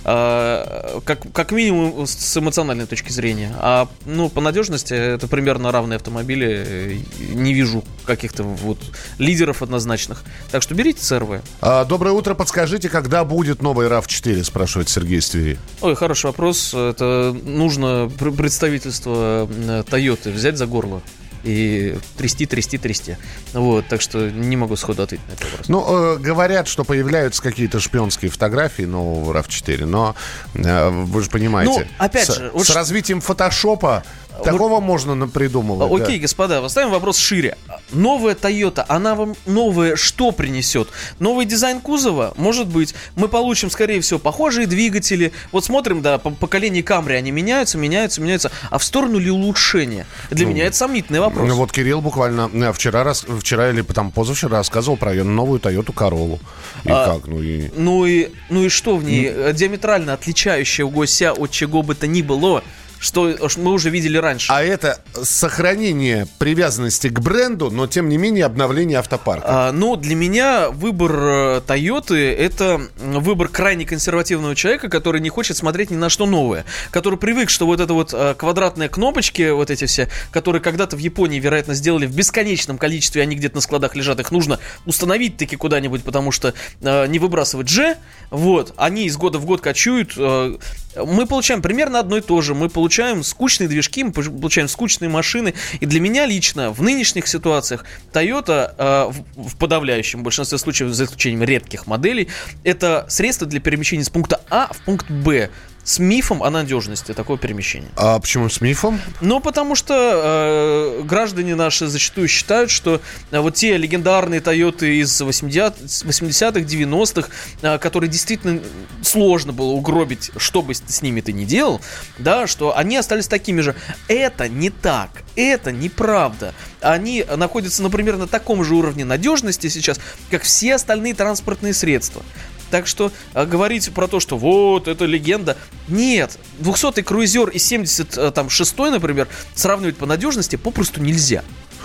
э, 0.04 1.00
как, 1.04 1.21
как 1.33 1.52
минимум 1.52 2.06
с 2.06 2.37
эмоциональной 2.37 2.87
точки 2.87 3.11
зрения. 3.12 3.54
А 3.59 3.88
ну, 4.06 4.28
по 4.28 4.40
надежности 4.40 4.94
это 4.94 5.28
примерно 5.28 5.73
равные 5.73 5.97
автомобили. 5.97 7.02
Не 7.33 7.52
вижу 7.52 7.85
каких-то 8.06 8.42
вот 8.42 8.78
лидеров 9.18 9.62
однозначных. 9.62 10.25
Так 10.50 10.62
что 10.62 10.75
берите 10.75 11.00
CRV. 11.00 11.42
А, 11.61 11.85
доброе 11.85 12.12
утро, 12.12 12.35
подскажите, 12.35 12.88
когда 12.88 13.25
будет 13.25 13.62
новый 13.62 13.88
RAV4, 13.88 14.42
спрашивает 14.44 14.88
Сергей 14.88 15.18
из 15.18 15.28
Твери. 15.28 15.59
Ой, 15.80 15.94
хороший 15.94 16.26
вопрос. 16.26 16.73
Это 16.73 17.37
нужно 17.44 18.11
пр- 18.18 18.33
представительство 18.33 19.47
Toyota 19.47 20.30
взять 20.30 20.56
за 20.56 20.66
горло 20.66 21.02
и 21.44 21.96
трясти, 22.16 22.46
трясти, 22.46 22.78
трясти. 22.78 23.16
Вот, 23.52 23.86
так 23.88 24.00
что 24.00 24.30
не 24.30 24.56
могу 24.56 24.76
сходу 24.76 25.02
ответить 25.02 25.26
на 25.28 25.32
этот 25.32 25.44
вопрос. 25.44 25.68
Ну, 25.68 26.14
э, 26.14 26.18
говорят, 26.18 26.68
что 26.68 26.84
появляются 26.84 27.42
какие-то 27.42 27.80
шпионские 27.80 28.30
фотографии 28.30 28.82
нового 28.82 29.36
RAV4, 29.38 29.84
но 29.84 30.16
э, 30.54 30.90
вы 30.90 31.22
же 31.22 31.30
понимаете. 31.30 31.86
Ну, 31.98 32.04
опять 32.04 32.26
с, 32.26 32.36
же, 32.36 32.50
вот 32.52 32.66
с 32.66 32.70
развитием 32.70 33.20
фотошопа 33.20 34.02
такого 34.42 34.80
можно 34.80 35.14
напридумывать. 35.14 35.88
да. 35.98 36.04
Окей, 36.04 36.18
господа, 36.18 36.60
поставим 36.62 36.90
вопрос 36.90 37.18
шире. 37.18 37.56
Новая 37.92 38.34
Toyota, 38.34 38.84
она 38.88 39.14
вам 39.14 39.34
новое 39.46 39.96
что 39.96 40.32
принесет? 40.32 40.88
Новый 41.18 41.46
дизайн 41.46 41.80
кузова? 41.80 42.34
Может 42.36 42.66
быть. 42.66 42.94
Мы 43.16 43.28
получим, 43.28 43.70
скорее 43.70 44.00
всего, 44.00 44.18
похожие 44.18 44.66
двигатели. 44.66 45.32
Вот 45.52 45.64
смотрим, 45.64 46.02
да, 46.02 46.18
по 46.18 46.30
поколение 46.30 46.82
Camry, 46.82 47.14
они 47.16 47.30
меняются, 47.30 47.78
меняются, 47.78 48.20
меняются. 48.20 48.50
А 48.70 48.78
в 48.78 48.84
сторону 48.84 49.18
ли 49.18 49.30
улучшения? 49.30 50.06
Для 50.30 50.46
меня 50.46 50.64
это 50.66 50.76
сомнительный 50.76 51.20
вопрос. 51.20 51.48
Ну, 51.48 51.54
вот 51.54 51.72
Кирилл 51.72 52.00
буквально 52.00 52.50
э, 52.52 52.72
вчера, 52.72 53.04
рас- 53.04 53.24
вчера 53.40 53.70
или 53.70 53.82
там 53.82 54.10
позавчера 54.10 54.58
рассказывал 54.58 54.96
про 54.96 55.12
ее 55.12 55.24
новую 55.24 55.60
Toyota 55.60 55.94
Corolla. 55.94 56.38
И 56.84 56.90
А, 56.90 57.14
как? 57.14 57.26
Ну 57.26 57.42
и... 57.42 57.70
Ну 57.76 58.06
и, 58.06 58.30
ну 58.50 58.64
и 58.64 58.68
что 58.68 58.96
в 58.96 59.04
ней? 59.04 59.26
Э, 59.28 59.52
Диаметрально 59.52 60.14
отличающегося 60.14 61.32
от 61.32 61.50
чего 61.50 61.82
бы 61.82 61.94
то 61.94 62.06
ни 62.06 62.22
было, 62.22 62.62
что 62.98 63.34
мы 63.56 63.72
уже 63.72 63.90
видели 63.90 64.16
раньше. 64.16 64.52
А 64.52 64.62
это 64.62 65.00
сохранение 65.22 66.26
привязанности 66.38 67.08
к 67.08 67.20
бренду, 67.20 67.70
но 67.70 67.86
тем 67.86 68.08
не 68.08 68.16
менее 68.16 68.44
обновление 68.44 68.98
автопарка. 68.98 69.68
А, 69.68 69.72
ну, 69.72 69.96
для 69.96 70.14
меня 70.14 70.70
выбор 70.70 71.12
э, 71.12 71.60
Тойоты 71.66 72.32
это 72.32 72.80
выбор 72.98 73.48
крайне 73.48 73.84
консервативного 73.84 74.54
человека, 74.54 74.88
который 74.88 75.20
не 75.20 75.28
хочет 75.28 75.56
смотреть 75.56 75.90
ни 75.90 75.96
на 75.96 76.08
что 76.08 76.26
новое, 76.26 76.64
который 76.90 77.18
привык, 77.18 77.50
что 77.50 77.66
вот 77.66 77.80
это 77.80 77.92
вот 77.94 78.12
э, 78.12 78.34
квадратные 78.36 78.88
кнопочки, 78.88 79.50
вот 79.50 79.70
эти 79.70 79.86
все, 79.86 80.08
которые 80.30 80.62
когда-то 80.62 80.96
в 80.96 80.98
Японии, 80.98 81.38
вероятно, 81.40 81.74
сделали 81.74 82.06
в 82.06 82.14
бесконечном 82.14 82.78
количестве, 82.78 83.22
они 83.22 83.36
где-то 83.36 83.56
на 83.56 83.60
складах 83.60 83.94
лежат, 83.94 84.20
их 84.20 84.30
нужно 84.30 84.58
установить 84.86 85.36
таки 85.36 85.56
куда-нибудь, 85.56 86.04
потому 86.04 86.32
что 86.32 86.54
э, 86.80 87.06
не 87.06 87.18
выбрасывать 87.18 87.68
же, 87.68 87.96
вот, 88.30 88.72
они 88.76 89.06
из 89.06 89.16
года 89.16 89.38
в 89.38 89.44
год 89.44 89.60
кочуют, 89.60 90.14
э, 90.16 90.56
мы 90.96 91.26
получаем 91.26 91.62
примерно 91.62 91.98
одно 91.98 92.18
и 92.18 92.20
то 92.20 92.40
же. 92.40 92.54
Мы 92.54 92.68
получаем 92.68 92.83
скучные 93.22 93.68
движки, 93.68 94.04
мы 94.04 94.12
получаем 94.12 94.68
скучные 94.68 95.08
машины. 95.08 95.54
И 95.80 95.86
для 95.86 96.00
меня 96.00 96.26
лично 96.26 96.70
в 96.70 96.82
нынешних 96.82 97.26
ситуациях 97.26 97.84
Toyota 98.12 98.74
э, 98.76 99.12
в 99.36 99.56
подавляющем 99.56 100.22
большинстве 100.22 100.58
случаев, 100.58 100.92
за 100.92 101.04
исключением 101.04 101.42
редких 101.42 101.86
моделей, 101.86 102.28
это 102.62 103.06
средство 103.08 103.46
для 103.46 103.60
перемещения 103.60 104.04
с 104.04 104.10
пункта 104.10 104.40
А 104.50 104.72
в 104.72 104.78
пункт 104.84 105.10
Б 105.10 105.50
с 105.84 105.98
мифом 105.98 106.42
о 106.42 106.50
надежности 106.50 107.12
такого 107.12 107.38
перемещения. 107.38 107.88
А 107.96 108.18
почему 108.18 108.48
с 108.48 108.60
мифом? 108.60 109.00
Ну, 109.20 109.40
потому 109.40 109.74
что 109.74 109.94
э, 109.94 111.02
граждане 111.04 111.54
наши 111.54 111.86
зачастую 111.86 112.26
считают, 112.28 112.70
что 112.70 113.00
э, 113.30 113.38
вот 113.38 113.54
те 113.54 113.76
легендарные 113.76 114.40
Тойоты 114.40 114.98
из 114.98 115.20
80 115.20 115.80
80-х, 115.80 116.60
90-х, 116.60 117.28
э, 117.62 117.78
которые 117.78 118.10
действительно 118.10 118.60
сложно 119.02 119.52
было 119.52 119.72
угробить, 119.72 120.30
что 120.38 120.62
бы 120.62 120.74
с, 120.74 120.82
с 120.86 121.02
ними 121.02 121.20
ты 121.20 121.32
ни 121.32 121.44
делал, 121.44 121.80
да, 122.18 122.46
что 122.46 122.76
они 122.76 122.96
остались 122.96 123.28
такими 123.28 123.60
же. 123.60 123.74
Это 124.08 124.48
не 124.48 124.70
так. 124.70 125.10
Это 125.36 125.70
неправда. 125.72 126.54
Они 126.80 127.24
находятся, 127.36 127.82
например, 127.82 128.16
на 128.16 128.26
таком 128.26 128.64
же 128.64 128.74
уровне 128.74 129.04
надежности 129.04 129.68
сейчас, 129.68 130.00
как 130.30 130.42
все 130.42 130.76
остальные 130.76 131.14
транспортные 131.14 131.74
средства. 131.74 132.22
Так 132.71 132.87
что 132.87 133.11
а, 133.33 133.47
говорить 133.47 133.92
про 133.94 134.09
то, 134.09 134.21
что 134.21 134.37
вот, 134.37 134.88
это 134.88 135.04
легенда. 135.04 135.56
Нет, 135.88 136.38
200-й 136.61 137.02
круизер 137.02 137.49
и 137.49 137.59
76-й, 137.59 138.90
например, 138.90 139.28
сравнивать 139.54 139.97
по 139.97 140.06
надежности 140.06 140.56
попросту 140.56 141.00
нельзя. 141.00 141.42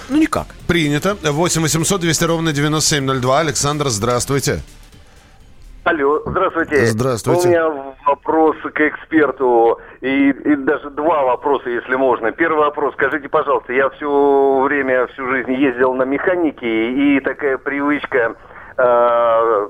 Ну 0.10 0.18
никак. 0.18 0.48
Принято. 0.68 1.16
8 1.22 1.62
800 1.62 2.02
200 2.02 2.24
ровно 2.24 2.52
9702. 2.52 3.40
Александр, 3.40 3.90
здравствуйте. 3.90 4.62
Алло, 5.84 6.22
здравствуйте. 6.26 6.86
Здравствуйте. 6.86 7.48
У 7.48 7.52
меня 7.52 7.96
вопрос 8.06 8.58
к 8.62 8.82
эксперту, 8.82 9.80
и, 10.02 10.30
и 10.30 10.56
даже 10.56 10.90
два 10.92 11.24
вопроса, 11.24 11.70
если 11.70 11.96
можно. 11.96 12.32
Первый 12.32 12.60
вопрос, 12.60 12.94
скажите, 12.94 13.28
пожалуйста, 13.30 13.74
я 13.74 13.90
все 13.92 14.62
время, 14.62 15.08
всю 15.08 15.28
жизнь 15.30 15.54
ездил 15.54 15.94
на 15.94 16.04
механике, 16.04 16.92
и 16.92 17.20
такая 17.22 17.58
привычка 17.58 18.36
э, 18.78 19.70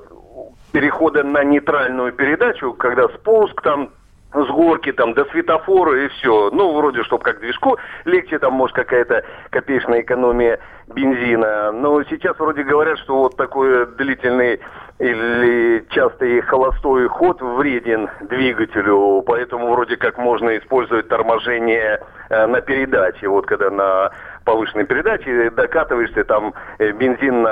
перехода 0.71 1.23
на 1.23 1.43
нейтральную 1.43 2.13
передачу, 2.13 2.73
когда 2.73 3.08
спуск 3.10 3.62
там 3.62 3.89
с 4.34 4.47
горки 4.47 4.91
там 4.91 5.13
до 5.13 5.25
светофора 5.25 6.05
и 6.05 6.08
все. 6.10 6.51
Ну, 6.51 6.75
вроде, 6.77 7.03
чтобы 7.03 7.23
как 7.23 7.39
движку 7.39 7.77
легче, 8.05 8.38
там, 8.38 8.53
может, 8.53 8.75
какая-то 8.75 9.23
копеечная 9.49 10.01
экономия 10.01 10.60
бензина. 10.88 11.71
Но 11.71 12.03
сейчас 12.03 12.38
вроде 12.38 12.63
говорят, 12.63 12.99
что 12.99 13.23
вот 13.23 13.38
такой 13.38 13.88
длительный 13.97 14.60
или 14.99 15.86
частый 15.89 16.41
холостой 16.41 17.08
ход 17.08 17.41
вреден 17.41 18.10
двигателю, 18.21 19.23
поэтому 19.25 19.71
вроде 19.71 19.97
как 19.97 20.17
можно 20.17 20.58
использовать 20.58 21.08
торможение 21.08 22.01
э, 22.29 22.45
на 22.45 22.62
передаче. 22.62 23.27
Вот 23.29 23.45
когда 23.45 23.69
на 23.69 24.12
повышенной 24.49 24.85
передаче 24.85 25.51
докатываешься, 25.51 26.23
там 26.23 26.53
э, 26.79 26.91
бензин 26.91 27.43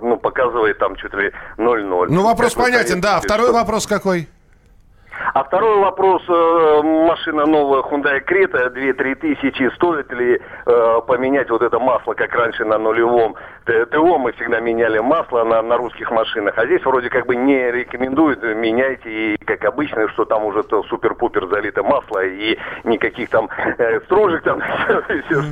ну, 0.00 0.16
показывает 0.16 0.78
там 0.78 0.96
чуть 0.96 1.12
ли 1.12 1.30
0,0. 1.58 2.06
Ну, 2.08 2.22
вопрос 2.22 2.54
Как 2.54 2.64
понятен, 2.64 3.00
да. 3.00 3.20
советуете, 3.20 3.28
Второй 3.28 3.52
вопрос 3.52 3.86
какой? 3.86 4.28
а 5.34 5.44
второй 5.44 5.78
вопрос, 5.80 6.22
э, 6.28 6.82
машина 6.82 7.46
новая 7.46 7.82
Hyundai 7.82 8.20
Creta, 8.24 8.72
2-3 8.72 9.14
тысячи, 9.16 9.70
стоит 9.74 10.10
ли 10.12 10.40
э, 10.66 11.00
поменять 11.06 11.50
вот 11.50 11.62
это 11.62 11.78
масло, 11.78 12.14
как 12.14 12.34
раньше 12.34 12.64
на 12.64 12.78
нулевом 12.78 13.36
ТО, 13.64 14.18
мы 14.18 14.32
всегда 14.32 14.60
меняли 14.60 14.98
масло 14.98 15.44
на, 15.44 15.62
на 15.62 15.76
русских 15.76 16.10
машинах, 16.10 16.54
а 16.56 16.66
здесь 16.66 16.84
вроде 16.84 17.08
как 17.10 17.26
бы 17.26 17.36
не 17.36 17.70
рекомендуют, 17.70 18.42
меняйте, 18.42 19.34
и 19.34 19.36
как 19.44 19.64
обычно, 19.64 20.08
что 20.08 20.24
там 20.24 20.44
уже 20.44 20.62
то 20.62 20.82
супер-пупер 20.84 21.46
залито 21.48 21.82
масло, 21.82 22.24
и 22.24 22.58
никаких 22.84 23.28
там 23.30 23.48
э, 23.78 24.00
строжек 24.06 24.42
там, 24.42 24.60
все, 25.26 25.42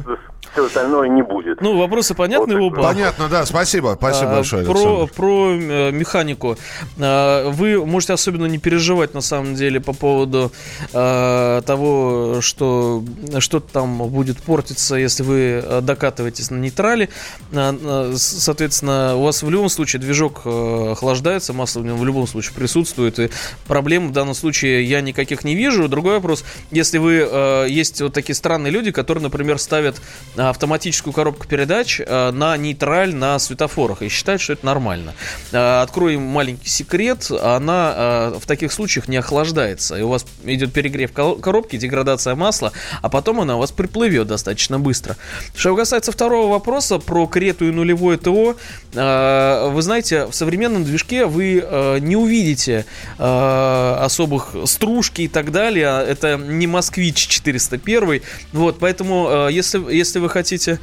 остальное 0.56 1.08
не 1.08 1.22
будет. 1.22 1.60
Ну, 1.60 1.76
вопросы 1.76 2.14
понятны 2.14 2.54
Вот 2.56 2.72
оба. 2.72 2.82
Понятно, 2.82 3.28
да. 3.28 3.44
Спасибо. 3.46 3.94
Спасибо 3.98 4.32
А, 4.32 4.34
большое, 4.36 4.64
Про, 4.64 5.06
про 5.06 5.52
э, 5.52 5.90
механику. 5.90 6.56
А, 6.98 7.50
Вы 7.50 7.84
можете 7.84 8.12
особенно 8.12 8.46
не 8.46 8.58
переживать, 8.58 9.14
на 9.14 9.20
самом 9.20 9.54
деле, 9.54 9.80
по 9.80 9.92
поводу 9.92 10.52
э, 10.92 11.62
того, 11.64 12.40
что 12.40 13.02
что-то 13.38 13.72
там 13.72 13.98
будет 14.08 14.38
портиться, 14.38 14.96
если 14.96 15.22
вы 15.22 15.62
э, 15.62 15.80
докатываетесь 15.82 16.50
на 16.50 16.56
нейтрале. 16.56 17.08
А, 17.52 17.76
а, 17.82 18.14
Соответственно, 18.16 19.16
у 19.16 19.22
вас 19.22 19.42
в 19.42 19.50
любом 19.50 19.68
случае 19.68 20.00
движок 20.00 20.42
э, 20.44 20.92
охлаждается, 20.92 21.52
масло 21.52 21.80
в 21.80 21.84
нем 21.84 21.96
в 21.98 22.04
любом 22.04 22.26
случае 22.26 22.54
присутствует, 22.54 23.18
и 23.18 23.30
проблем 23.66 24.08
в 24.08 24.12
данном 24.12 24.34
случае 24.34 24.84
я 24.84 25.00
никаких 25.00 25.44
не 25.44 25.54
вижу. 25.54 25.88
Другой 25.88 26.14
вопрос, 26.14 26.44
если 26.70 26.98
вы 26.98 27.66
есть 27.68 28.00
вот 28.00 28.12
такие 28.12 28.34
странные 28.34 28.70
люди, 28.70 28.90
которые, 28.90 29.22
например, 29.22 29.58
ставят 29.58 30.00
автоматическую 30.36 31.12
коробку 31.12 31.46
передач 31.46 32.00
э, 32.00 32.30
на 32.30 32.56
нейтраль 32.56 33.14
на 33.14 33.38
светофорах 33.38 34.02
и 34.02 34.08
считают, 34.08 34.40
что 34.40 34.52
это 34.52 34.66
нормально. 34.66 35.14
Э, 35.52 35.82
Открою 35.82 36.14
им 36.14 36.22
маленький 36.22 36.68
секрет, 36.68 37.30
она 37.30 37.94
э, 37.96 38.38
в 38.40 38.46
таких 38.46 38.72
случаях 38.72 39.08
не 39.08 39.16
охлаждается 39.16 39.96
и 39.96 40.02
у 40.02 40.08
вас 40.08 40.24
идет 40.44 40.72
перегрев 40.72 41.12
коробки, 41.12 41.76
деградация 41.76 42.34
масла, 42.34 42.72
а 43.02 43.08
потом 43.08 43.40
она 43.40 43.56
у 43.56 43.60
вас 43.60 43.72
приплывет 43.72 44.28
достаточно 44.28 44.78
быстро. 44.78 45.16
Что 45.56 45.74
касается 45.74 46.12
второго 46.12 46.50
вопроса 46.50 46.98
про 46.98 47.26
крету 47.26 47.66
и 47.66 47.70
нулевое 47.70 48.18
ТО, 48.18 48.56
вы 48.92 49.82
знаете, 49.82 50.26
в 50.26 50.34
современном 50.34 50.84
движке 50.84 51.26
вы 51.26 51.98
не 52.00 52.16
увидите 52.16 52.84
особых 53.18 54.54
стружки 54.64 55.22
и 55.22 55.28
так 55.28 55.52
далее. 55.52 56.04
Это 56.06 56.36
не 56.36 56.66
Москвич 56.66 57.26
401. 57.26 58.22
Вот, 58.52 58.78
поэтому, 58.78 59.48
если, 59.48 59.92
если 59.92 60.17
вы 60.18 60.28
хотите 60.28 60.78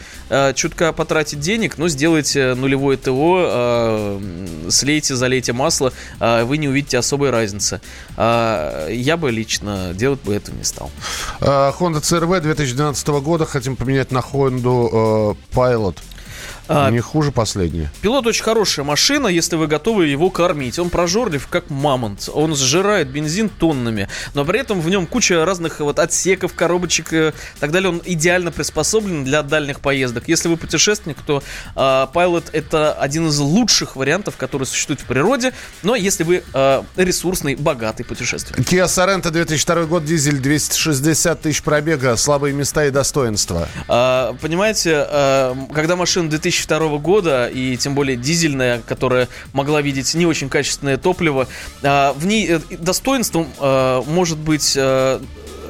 чутка 0.56 0.93
потратить 0.93 1.39
денег, 1.39 1.78
ну, 1.78 1.88
сделайте 1.88 2.54
нулевое 2.56 2.98
ТО, 2.98 4.19
слейте, 4.69 5.15
залейте 5.15 5.54
масло, 5.54 5.93
вы 6.19 6.58
не 6.58 6.67
увидите 6.67 6.98
особой 6.98 7.30
разницы. 7.30 7.82
Я 8.17 9.17
бы 9.19 9.32
лично 9.32 9.93
делать 9.93 10.21
бы 10.21 10.34
этого 10.34 10.56
не 10.56 10.63
стал. 10.63 10.91
Honda 11.39 12.02
CRV 12.02 12.41
2012 12.41 13.08
года 13.08 13.45
хотим 13.45 13.76
поменять 13.76 14.12
на 14.12 14.19
Honda 14.19 15.36
Pilot. 15.52 15.98
А, 16.67 16.89
Не 16.89 16.99
хуже 16.99 17.32
последнее. 17.32 17.91
Пилот 18.01 18.25
очень 18.25 18.43
хорошая 18.43 18.86
машина, 18.86 19.28
если 19.28 19.56
вы 19.56 19.67
готовы 19.67 20.08
его 20.08 20.30
кормить. 20.30 20.80
Он 20.80 20.89
прожорлив, 20.89 21.47
как 21.47 21.69
мамонт. 21.69 22.30
Он 22.34 22.56
сжирает 22.56 23.10
бензин 23.10 23.49
тоннами. 23.49 24.08
Но 24.34 24.45
при 24.45 24.60
этом 24.60 24.82
в 24.82 24.89
нем 24.89 25.06
куча 25.06 25.45
разных 25.45 25.80
вот 25.80 25.99
отсеков, 25.99 26.54
коробочек 26.54 27.13
и 27.13 27.34
так 27.60 27.71
далее. 27.71 27.89
Он 27.89 28.01
идеально 28.04 28.51
приспособлен 28.51 29.23
для 29.23 29.43
дальних 29.43 29.80
поездок. 29.80 30.23
Если 30.28 30.47
вы 30.47 30.58
путешественник, 30.58 31.17
то 31.25 31.43
э, 31.75 31.80
Pilot 31.80 32.45
это 32.51 32.93
один 32.93 33.28
из 33.28 33.38
лучших 33.38 33.95
вариантов, 33.95 34.36
который 34.38 34.65
существует 34.65 35.01
в 35.01 35.06
природе. 35.06 35.54
Но 35.84 35.95
если 35.95 36.23
вы 36.23 36.43
э, 36.54 36.84
ресурсный, 36.95 37.56
богатый 37.56 38.04
путешественник. 38.04 38.67
Kia 38.67 38.86
Sorento 38.86 39.30
2002 39.30 39.86
год, 39.86 40.06
дизель 40.06 40.39
260 40.39 41.41
тысяч 41.41 41.62
пробега, 41.62 42.15
слабые 42.15 42.54
места 42.54 42.86
и 42.86 42.89
достоинства. 42.89 43.67
Э, 43.88 44.34
понимаете, 44.41 45.06
э, 45.08 45.56
когда 45.73 45.95
машина 45.95 46.30
2000 46.30 46.55
2002 46.56 46.98
года, 47.00 47.48
и 47.48 47.78
тем 47.78 47.96
более 47.96 48.18
дизельная, 48.18 48.82
которая 48.88 49.28
могла 49.54 49.82
видеть 49.82 50.13
не 50.13 50.26
очень 50.26 50.50
качественное 50.50 50.98
топливо, 50.98 51.48
а, 51.84 52.13
в 52.13 52.26
ней 52.26 52.48
э, 52.50 52.60
достоинством 52.78 53.48
а, 53.60 54.04
может 54.04 54.38
быть 54.38 54.74
э, 54.78 55.20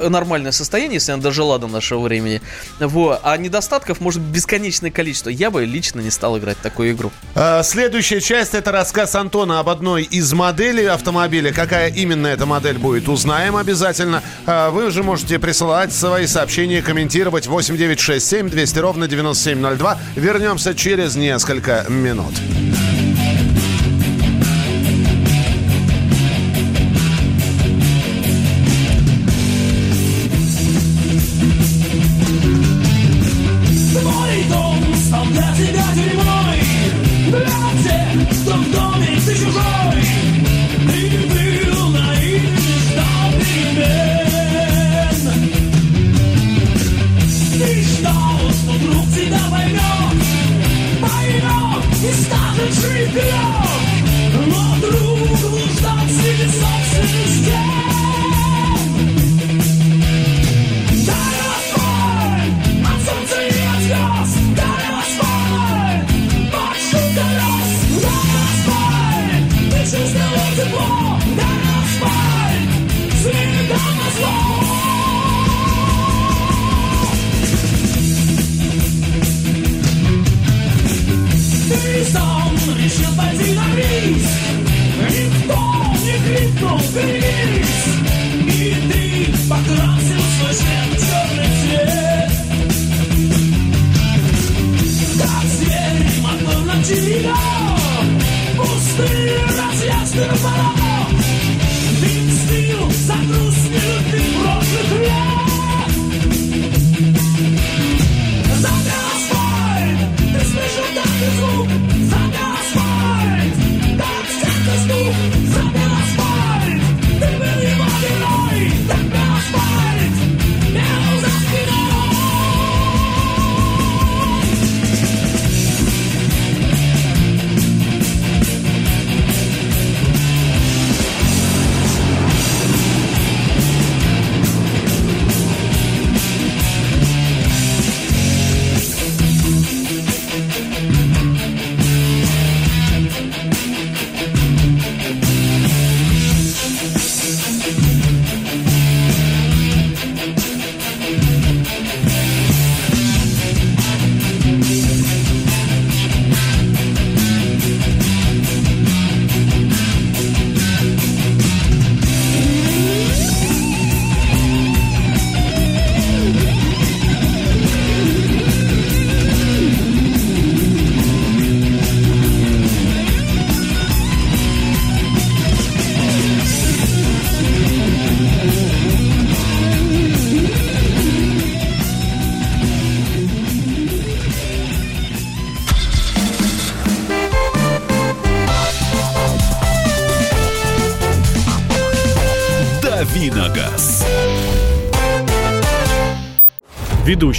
нормальное 0.10 0.52
состояние, 0.52 0.96
если 0.96 1.12
она 1.12 1.22
дожила 1.22 1.60
до 1.60 1.68
нашего 1.68 2.02
времени. 2.02 2.42
Вот. 2.80 3.20
А 3.24 3.38
недостатков 3.38 4.00
может 4.00 4.22
бесконечное 4.22 4.92
количество. 4.92 5.30
Я 5.30 5.52
бы 5.52 5.66
лично 5.66 6.02
не 6.02 6.12
стал 6.12 6.38
играть 6.38 6.58
в 6.58 6.62
такую 6.62 6.92
игру. 6.92 7.12
А, 7.36 7.64
следующая 7.64 8.22
часть 8.22 8.54
это 8.54 8.72
рассказ 8.72 9.16
Антона 9.16 9.60
об 9.60 9.70
одной 9.70 10.04
из 10.04 10.32
моделей 10.34 10.86
автомобиля. 10.86 11.52
Какая 11.52 11.90
именно 11.90 12.28
эта 12.28 12.46
модель 12.46 12.78
будет, 12.78 13.08
узнаем 13.08 13.56
обязательно. 13.56 14.22
А, 14.46 14.70
вы 14.70 14.88
уже 14.88 15.04
можете 15.04 15.40
присылать 15.40 15.94
свои 15.94 16.28
сообщения, 16.28 16.82
комментировать 16.82 17.48
8967 17.48 18.50
200 18.50 18.80
ровно 18.80 19.08
9702. 19.08 19.98
Вернемся 20.16 20.76
через 20.76 21.16
несколько 21.16 21.86
минут. 21.90 22.34
knows, 48.06 48.56
но 48.66 48.74
вдруг 48.74 49.06
тебя 49.14 49.40
поймет 49.52 49.82
Поймет 51.02 51.86
и 52.04 52.14
станет 52.14 52.74
жить 52.74 53.10
вперед 53.10 54.48
Но 54.48 54.76
вдруг 54.76 55.15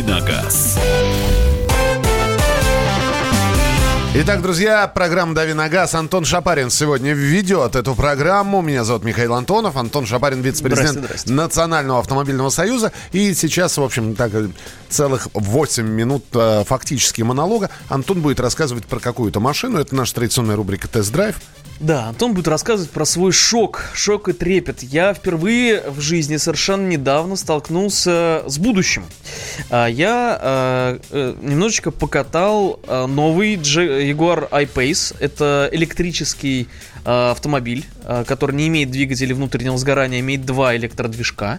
Давиногаз. 0.00 0.78
Итак, 4.14 4.42
друзья, 4.42 4.88
программа 4.88 5.34
«Дави 5.34 5.52
на 5.52 5.68
газ». 5.68 5.94
Антон 5.94 6.24
Шапарин 6.24 6.70
сегодня 6.70 7.12
ведет 7.12 7.76
эту 7.76 7.94
программу. 7.94 8.60
Меня 8.60 8.84
зовут 8.84 9.04
Михаил 9.04 9.34
Антонов. 9.34 9.76
Антон 9.76 10.06
Шапарин, 10.06 10.40
вице-президент 10.40 10.92
Здрасте, 10.92 11.08
здрасте. 11.08 11.32
Национального 11.32 12.00
автомобильного 12.00 12.48
союза. 12.50 12.92
И 13.12 13.34
сейчас, 13.34 13.76
в 13.76 13.82
общем, 13.82 14.14
так 14.16 14.32
целых 14.88 15.28
8 15.34 15.86
минут 15.86 16.24
э, 16.34 16.64
фактически 16.66 17.22
монолога. 17.22 17.70
Антон 17.88 18.20
будет 18.20 18.40
рассказывать 18.40 18.86
про 18.86 19.00
какую-то 19.00 19.38
машину. 19.38 19.78
Это 19.78 19.94
наша 19.94 20.14
традиционная 20.14 20.56
рубрика 20.56 20.88
«Тест-драйв». 20.88 21.36
Да, 21.80 22.08
Антон 22.08 22.34
будет 22.34 22.46
рассказывать 22.46 22.90
про 22.90 23.06
свой 23.06 23.32
шок, 23.32 23.86
шок 23.94 24.28
и 24.28 24.34
трепет. 24.34 24.82
Я 24.82 25.14
впервые 25.14 25.82
в 25.88 25.98
жизни 25.98 26.36
совершенно 26.36 26.86
недавно 26.86 27.36
столкнулся 27.36 28.42
с 28.46 28.58
будущим. 28.58 29.06
А, 29.70 29.86
Я 29.86 30.38
а, 30.38 31.00
э, 31.10 31.34
немножечко 31.40 31.90
покатал 31.90 32.80
а, 32.86 33.06
новый 33.06 33.56
Jaguar 33.56 34.48
I-Pace. 34.50 35.16
Это 35.20 35.70
электрический 35.72 36.68
автомобиль, 37.02 37.86
который 38.26 38.54
не 38.54 38.68
имеет 38.68 38.90
двигателя 38.90 39.34
внутреннего 39.34 39.78
сгорания, 39.78 40.20
имеет 40.20 40.44
два 40.44 40.76
электродвижка. 40.76 41.58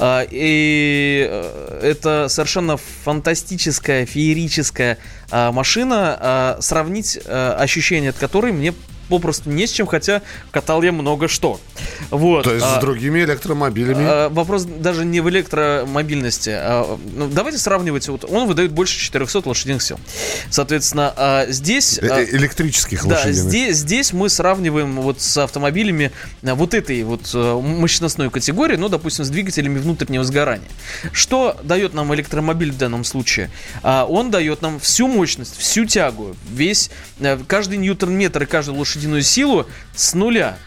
И 0.00 1.28
э, 1.30 1.80
это 1.82 2.28
совершенно 2.30 2.78
фантастическая, 2.78 4.06
феерическая 4.06 4.96
машина, 5.30 6.56
сравнить 6.60 7.18
а, 7.26 7.54
ощущение 7.60 8.08
от 8.10 8.16
которой 8.16 8.52
мне 8.52 8.72
попросту 9.08 9.50
не 9.50 9.66
с 9.66 9.70
чем, 9.70 9.86
хотя 9.86 10.22
катал 10.50 10.82
я 10.82 10.92
много 10.92 11.28
что. 11.28 11.60
Вот. 12.10 12.44
То 12.44 12.54
есть 12.54 12.66
а, 12.66 12.78
с 12.78 12.80
другими 12.80 13.20
электромобилями. 13.20 14.04
а, 14.06 14.28
вопрос 14.28 14.64
даже 14.64 15.04
не 15.04 15.20
в 15.20 15.28
электромобильности. 15.28 16.50
а, 16.50 16.98
ну, 17.14 17.28
давайте 17.28 17.58
сравнивать. 17.58 18.08
Вот 18.08 18.24
он 18.24 18.46
выдает 18.46 18.72
больше 18.72 18.98
400 18.98 19.48
лошадиных 19.48 19.82
сил. 19.82 19.98
Соответственно, 20.50 21.12
а, 21.16 21.46
здесь... 21.48 21.98
Э, 21.98 22.08
а, 22.10 22.20
э, 22.20 22.26
электрических 22.36 23.02
да, 23.06 23.16
лошадиных. 23.16 23.48
здесь, 23.48 23.76
здесь 23.76 24.12
мы 24.12 24.28
сравниваем 24.28 25.00
вот 25.00 25.20
с 25.20 25.36
автомобилями 25.38 26.12
а, 26.42 26.54
вот 26.54 26.74
этой 26.74 27.02
вот 27.02 27.30
э, 27.34 27.60
мощностной 27.60 28.30
категории, 28.30 28.76
ну, 28.76 28.88
допустим, 28.88 29.24
с 29.24 29.30
двигателями 29.30 29.78
внутреннего 29.78 30.24
сгорания. 30.24 30.68
Что 31.12 31.56
дает 31.62 31.94
нам 31.94 32.14
электромобиль 32.14 32.72
в 32.72 32.78
данном 32.78 33.04
случае? 33.04 33.50
А, 33.82 34.04
Он 34.04 34.30
дает 34.30 34.62
нам 34.62 34.80
всю 34.80 35.08
мощность, 35.08 35.56
всю 35.56 35.84
тягу, 35.84 36.36
весь, 36.50 36.90
э, 37.20 37.38
каждый 37.46 37.78
ньютон-метр 37.78 38.42
и 38.42 38.46
каждую 38.46 38.78
лошадиную 38.98 39.22
силу 39.22 39.66
с 39.94 40.14
нуля. 40.14 40.58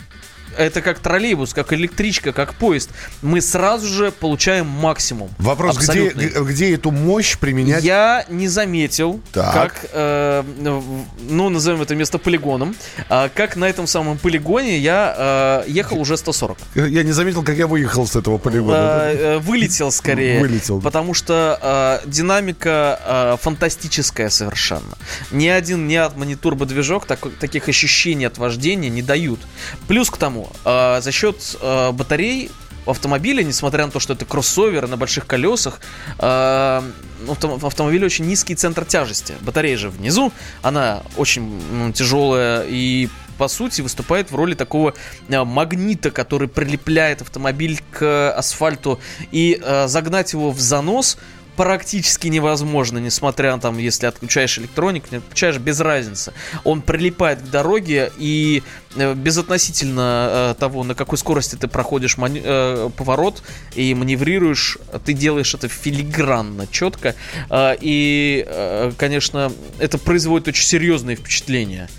Это 0.58 0.82
как 0.82 1.00
троллейбус, 1.00 1.54
как 1.54 1.74
электричка, 1.74 2.32
как 2.34 2.54
поезд. 2.56 2.90
Мы 3.22 3.42
сразу 3.42 3.88
же 3.88 4.12
получаем 4.12 4.68
максимум. 4.68 5.30
Вопрос, 5.38 5.78
где, 5.78 5.86
Абсолютный. 6.10 6.44
где 6.46 6.74
эту 6.76 6.92
мощь 6.92 7.38
применять? 7.38 7.84
Я 7.84 8.26
не 8.30 8.48
заметил, 8.48 9.22
Так. 9.32 9.54
как, 9.54 9.86
э, 9.94 10.44
в- 10.44 11.06
ну, 11.30 11.50
назовем 11.50 11.82
это 11.82 11.96
место 11.96 12.18
полигоном, 12.18 12.76
а, 13.10 13.30
как 13.30 13.56
на 13.56 13.66
этом 13.70 13.88
самом 13.88 14.18
полигоне 14.18 14.78
я 14.78 15.64
э, 15.66 15.70
ехал 15.72 16.00
уже 16.00 16.18
140. 16.18 16.58
Я 16.76 17.04
не 17.04 17.12
заметил, 17.12 17.44
как 17.44 17.56
я 17.58 17.68
выехал 17.68 18.06
с 18.08 18.16
этого 18.16 18.38
полигона. 18.38 18.76
Э, 18.76 19.16
э, 19.36 19.38
Вылетел 19.40 19.92
скорее. 19.92 20.40
Вылетел. 20.40 20.82
Потому 20.82 21.14
что 21.14 22.00
э, 22.04 22.08
динамика 22.10 23.00
э, 23.06 23.38
фантастическая 23.42 24.30
совершенно. 24.30 24.98
Ни 25.32 25.48
один, 25.48 25.88
ни 25.88 25.96
Atman, 25.96 26.26
ни 26.26 26.36
турбодвижок 26.36 27.06
так- 27.06 27.32
таких 27.40 27.68
ощущений 27.70 28.26
от 28.26 28.38
вождения 28.38 28.90
не 28.90 29.02
дают. 29.02 29.40
Плюс 29.88 30.10
к 30.10 30.18
тому, 30.18 30.41
э, 30.66 31.02
за 31.02 31.12
счет 31.12 31.58
э, 31.62 31.92
батарей 31.92 32.52
автомобиля, 32.86 33.44
несмотря 33.44 33.86
на 33.86 33.92
то, 33.92 34.00
что 34.00 34.14
это 34.14 34.26
кроссовер 34.26 34.88
на 34.88 34.98
больших 34.98 35.28
колесах, 35.28 35.80
э, 36.20 36.82
в 37.26 37.66
автомобиле 37.66 38.06
очень 38.06 38.26
низкий 38.26 38.56
центр 38.56 38.86
тяжести. 38.86 39.36
Батарея 39.42 39.78
же 39.78 39.90
внизу, 39.90 40.32
она 40.62 41.04
очень 41.18 41.62
ну, 41.72 41.92
тяжелая 41.92 42.66
и 42.68 43.10
по 43.38 43.48
сути 43.48 43.82
выступает 43.82 44.32
в 44.32 44.36
роли 44.36 44.54
такого 44.54 44.94
э, 45.28 45.44
магнита, 45.44 46.12
который 46.12 46.48
прилепляет 46.48 47.22
автомобиль 47.22 47.82
к 47.92 48.32
асфальту 48.34 49.00
и 49.32 49.60
э, 49.62 49.88
загнать 49.88 50.34
его 50.34 50.52
в 50.52 50.60
занос 50.60 51.18
практически 51.56 52.28
невозможно, 52.28 52.98
несмотря 52.98 53.54
на 53.54 53.60
там, 53.60 53.78
если 53.78 54.06
отключаешь 54.06 54.58
электронику, 54.58 55.08
не 55.12 55.18
отключаешь, 55.18 55.58
без 55.58 55.80
разницы. 55.80 56.34
Он 56.64 56.82
прилипает 56.82 57.42
к 57.42 57.50
дороге 57.50 58.12
и 58.18 58.64
безотносительно 58.96 60.52
э, 60.52 60.56
того, 60.60 60.84
на 60.84 60.96
какой 60.96 61.18
скорости 61.18 61.56
ты 61.56 61.68
проходишь 61.68 62.18
э, 62.18 62.90
поворот 62.96 63.44
и 63.76 63.94
маневрируешь, 63.94 64.78
ты 65.06 65.14
делаешь 65.14 65.54
это 65.54 65.68
филигранно, 65.68 66.68
четко. 66.68 67.16
Э, 67.50 67.76
и, 67.80 68.46
э, 68.48 68.92
конечно, 68.98 69.52
это 69.80 69.98
производит 69.98 70.50
очень 70.50 70.66
серьезные 70.66 71.16
впечатления. 71.16 71.90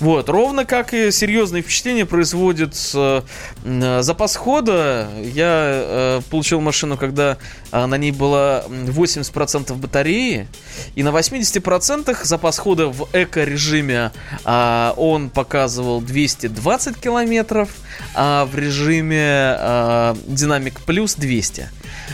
Вот, 0.00 0.28
ровно 0.28 0.64
как 0.64 0.94
и 0.94 1.10
серьезные 1.10 1.62
впечатления 1.62 2.06
производит 2.06 2.74
э, 2.94 3.22
запас 4.00 4.36
хода. 4.36 5.08
Я 5.22 5.46
э, 5.46 6.20
получил 6.30 6.60
машину, 6.60 6.96
когда 6.96 7.38
э, 7.70 7.86
на 7.86 7.96
ней 7.96 8.12
было 8.12 8.64
м, 8.66 8.86
80% 8.86 9.74
батареи, 9.74 10.48
и 10.94 11.02
на 11.02 11.10
80% 11.10 12.16
запас 12.24 12.58
хода 12.58 12.88
в 12.88 13.08
эко-режиме 13.12 14.12
а, 14.44 14.94
он 14.96 15.30
показывал 15.30 16.00
220 16.48 16.96
километров, 17.00 17.70
а 18.14 18.44
в 18.46 18.56
режиме 18.56 19.56
а, 19.58 20.16
динамик 20.26 20.80
плюс 20.80 21.14
200. 21.14 21.68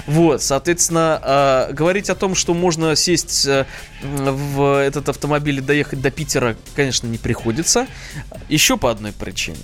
Вот, 0.06 0.42
соответственно, 0.42 1.20
а, 1.22 1.72
говорить 1.72 2.10
о 2.10 2.14
том, 2.14 2.34
что 2.34 2.54
можно 2.54 2.96
сесть 2.96 3.46
э, 3.46 3.66
в 4.02 4.80
этот 4.80 5.08
автомобиль 5.08 5.58
и 5.58 5.60
доехать 5.60 6.00
до 6.00 6.10
Питера, 6.10 6.56
конечно, 6.74 7.06
не 7.06 7.18
приходится. 7.18 7.86
Еще 8.48 8.76
по 8.76 8.90
одной 8.90 9.12
причине. 9.12 9.58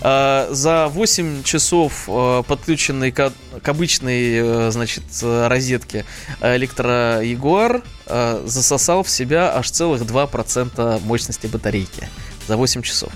А, 0.00 0.48
За 0.50 0.88
8 0.88 1.42
часов 1.42 2.04
э, 2.08 2.42
подключенной 2.46 3.12
к, 3.12 3.32
к 3.62 3.68
обычной, 3.68 4.34
э, 4.36 4.70
значит, 4.70 5.04
э, 5.22 5.48
розетке 5.48 6.04
электро 6.40 7.20
Ягуар 7.22 7.82
э, 8.06 8.42
засосал 8.46 9.02
в 9.02 9.10
себя 9.10 9.54
аж 9.54 9.70
целых 9.70 10.02
2% 10.02 11.00
мощности 11.04 11.46
батарейки 11.46 12.08
за 12.46 12.56
8 12.56 12.82
часов. 12.82 13.12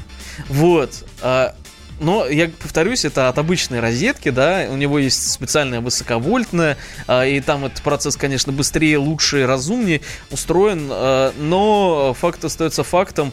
Вот. 0.48 1.04
а, 1.22 1.54
но, 2.00 2.26
я 2.26 2.48
повторюсь, 2.48 3.04
это 3.04 3.28
от 3.28 3.38
обычной 3.38 3.80
розетки, 3.80 4.30
да, 4.30 4.66
у 4.70 4.76
него 4.76 4.98
есть 4.98 5.32
специальная 5.32 5.80
высоковольтная, 5.80 6.76
а, 7.06 7.24
и 7.24 7.40
там 7.40 7.64
этот 7.64 7.82
процесс, 7.82 8.16
конечно, 8.16 8.52
быстрее, 8.52 8.98
лучше, 8.98 9.46
разумнее 9.46 10.00
устроен, 10.30 10.88
а, 10.90 11.32
но 11.36 12.14
факт 12.14 12.44
остается 12.44 12.84
фактом. 12.84 13.32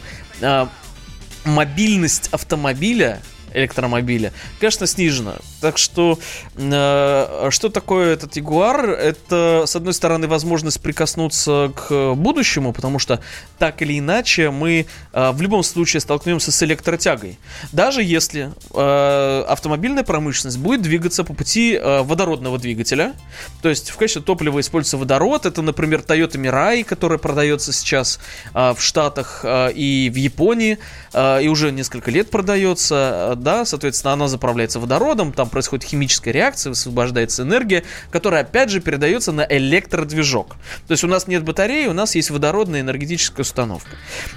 Мобильность 1.44 2.28
автомобиля 2.32 3.20
электромобиля, 3.56 4.32
конечно, 4.60 4.86
снижена. 4.86 5.36
Так 5.60 5.78
что, 5.78 6.18
э, 6.54 7.48
что 7.50 7.68
такое 7.70 8.12
этот 8.12 8.36
Ягуар? 8.36 8.90
Это, 8.90 9.64
с 9.66 9.74
одной 9.74 9.94
стороны, 9.94 10.28
возможность 10.28 10.80
прикоснуться 10.80 11.72
к 11.74 12.14
будущему, 12.14 12.72
потому 12.72 12.98
что 12.98 13.20
так 13.58 13.82
или 13.82 13.98
иначе 13.98 14.50
мы 14.50 14.86
э, 15.12 15.30
в 15.32 15.40
любом 15.42 15.62
случае 15.62 16.00
столкнемся 16.00 16.52
с 16.52 16.62
электротягой. 16.62 17.38
Даже 17.72 18.02
если 18.02 18.52
э, 18.74 19.44
автомобильная 19.48 20.04
промышленность 20.04 20.58
будет 20.58 20.82
двигаться 20.82 21.24
по 21.24 21.32
пути 21.32 21.74
э, 21.74 22.02
водородного 22.02 22.58
двигателя, 22.58 23.14
то 23.62 23.68
есть 23.68 23.90
в 23.90 23.96
качестве 23.96 24.22
топлива 24.22 24.60
используется 24.60 24.98
водород, 24.98 25.46
это, 25.46 25.62
например, 25.62 26.00
Toyota 26.00 26.36
Mirai, 26.36 26.84
которая 26.84 27.18
продается 27.18 27.72
сейчас 27.72 28.20
э, 28.54 28.74
в 28.74 28.80
Штатах 28.82 29.40
э, 29.42 29.72
и 29.72 30.10
в 30.12 30.16
Японии, 30.16 30.78
э, 31.12 31.42
и 31.42 31.48
уже 31.48 31.72
несколько 31.72 32.10
лет 32.10 32.30
продается. 32.30 33.34
Да, 33.46 33.64
соответственно, 33.64 34.14
она 34.14 34.26
заправляется 34.26 34.80
водородом, 34.80 35.32
там 35.32 35.48
происходит 35.48 35.84
химическая 35.84 36.34
реакция, 36.34 36.70
высвобождается 36.70 37.44
энергия, 37.44 37.84
которая, 38.10 38.40
опять 38.42 38.70
же, 38.70 38.80
передается 38.80 39.30
на 39.30 39.46
электродвижок. 39.48 40.56
То 40.88 40.90
есть 40.90 41.04
у 41.04 41.06
нас 41.06 41.28
нет 41.28 41.44
батареи, 41.44 41.86
у 41.86 41.92
нас 41.92 42.16
есть 42.16 42.30
водородная 42.30 42.80
энергетическая 42.80 43.42
установка. 43.42 43.90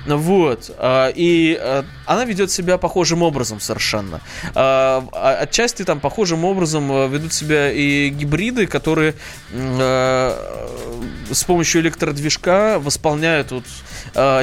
Вот. 0.06 0.70
а, 0.78 1.12
И 1.16 1.58
а, 1.60 1.86
она 2.06 2.24
ведет 2.24 2.52
себя 2.52 2.78
похожим 2.78 3.24
образом 3.24 3.60
совершенно. 3.60 4.22
А, 4.54 5.04
Отчасти 5.42 5.84
там 5.84 6.00
похожим 6.00 6.46
образом 6.46 7.12
ведут 7.12 7.34
себя 7.34 7.72
и 7.72 8.10
гибриды, 8.10 8.68
которые 8.68 9.16
с 9.52 11.44
помощью 11.48 11.82
электродвижка 11.82 12.78
восполняют 12.80 13.52
вот, 13.52 13.64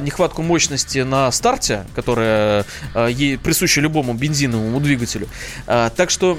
нехватку 0.03 0.43
мощности 0.43 1.01
на 1.01 1.31
старте, 1.31 1.85
которая 1.95 2.65
присуща 2.95 3.81
любому 3.81 4.15
бензиновому 4.47 4.81
двигателю. 4.81 5.29
А, 5.67 5.91
Так 5.91 6.11
что 6.11 6.39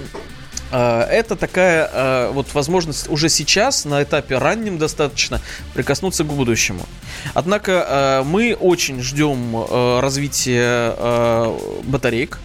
а, 0.71 1.03
это 1.09 1.35
такая 1.35 1.89
а, 1.91 2.31
вот 2.31 2.53
возможность 2.53 3.09
уже 3.09 3.29
сейчас, 3.29 3.85
на 3.85 4.03
этапе 4.03 4.37
раннем 4.37 4.77
достаточно, 4.77 5.41
прикоснуться 5.73 6.23
к 6.23 6.27
будущему. 6.27 6.85
Однако 7.33 7.85
а, 7.87 8.23
мы 8.23 8.55
очень 8.59 9.01
ждем 9.01 9.65
развития 10.01 11.53
батареек. 11.83 12.39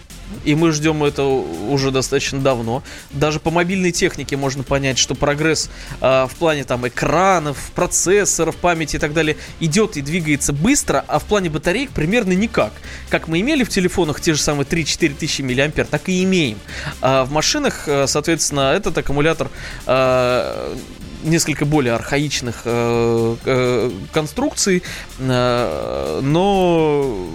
И 0.44 0.54
мы 0.54 0.72
ждем 0.72 1.04
это 1.04 1.24
уже 1.24 1.90
достаточно 1.90 2.40
давно. 2.40 2.82
Даже 3.10 3.40
по 3.40 3.50
мобильной 3.50 3.92
технике 3.92 4.36
можно 4.36 4.62
понять, 4.62 4.98
что 4.98 5.14
прогресс 5.14 5.70
а, 6.00 6.26
в 6.26 6.34
плане 6.34 6.64
там 6.64 6.86
экранов, 6.86 7.70
процессоров, 7.74 8.56
памяти 8.56 8.96
и 8.96 8.98
так 8.98 9.12
далее 9.12 9.36
идет 9.60 9.96
и 9.96 10.02
двигается 10.02 10.52
быстро, 10.52 11.04
а 11.08 11.18
в 11.18 11.24
плане 11.24 11.50
батареек 11.50 11.90
примерно 11.90 12.32
никак. 12.32 12.72
Как 13.08 13.28
мы 13.28 13.40
имели 13.40 13.64
в 13.64 13.68
телефонах 13.68 14.20
те 14.20 14.34
же 14.34 14.40
самые 14.40 14.66
3-4 14.66 15.14
тысячи 15.14 15.42
миллиампер, 15.42 15.86
так 15.86 16.08
и 16.08 16.22
имеем. 16.24 16.58
А 17.00 17.24
в 17.24 17.32
машинах, 17.32 17.84
а, 17.86 18.06
соответственно, 18.06 18.72
этот 18.72 18.96
аккумулятор 18.98 19.50
а, 19.86 20.76
несколько 21.22 21.64
более 21.64 21.94
архаичных 21.94 22.62
э, 22.64 23.37
э, 23.44 23.90
конструкций, 24.12 24.82
э, 25.18 26.20
но 26.22 27.28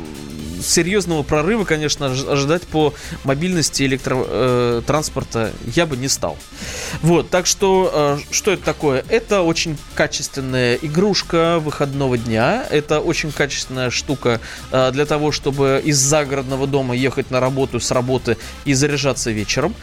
серьезного 0.59 1.21
прорыва, 1.21 1.65
конечно, 1.65 2.05
ож- 2.05 2.31
ожидать 2.31 2.63
по 2.63 2.93
мобильности 3.23 3.83
электротранспорта 3.83 5.51
я 5.75 5.85
бы 5.85 5.95
не 5.95 6.07
стал. 6.07 6.35
Вот, 7.03 7.29
так 7.29 7.45
что, 7.45 8.17
что 8.31 8.51
это 8.51 8.63
такое? 8.63 9.05
Это 9.07 9.43
очень 9.43 9.77
качественная 9.93 10.75
игрушка 10.81 11.59
выходного 11.59 12.17
дня, 12.17 12.65
это 12.71 13.01
очень 13.01 13.31
качественная 13.31 13.91
штука 13.91 14.41
для 14.71 15.05
того, 15.05 15.31
чтобы 15.31 15.79
из 15.85 15.97
загородного 15.99 16.65
дома 16.65 16.95
ехать 16.95 17.29
на 17.29 17.39
работу 17.39 17.79
с 17.79 17.91
работы 17.91 18.37
и 18.65 18.73
заряжаться 18.73 19.29
вечером 19.29 19.75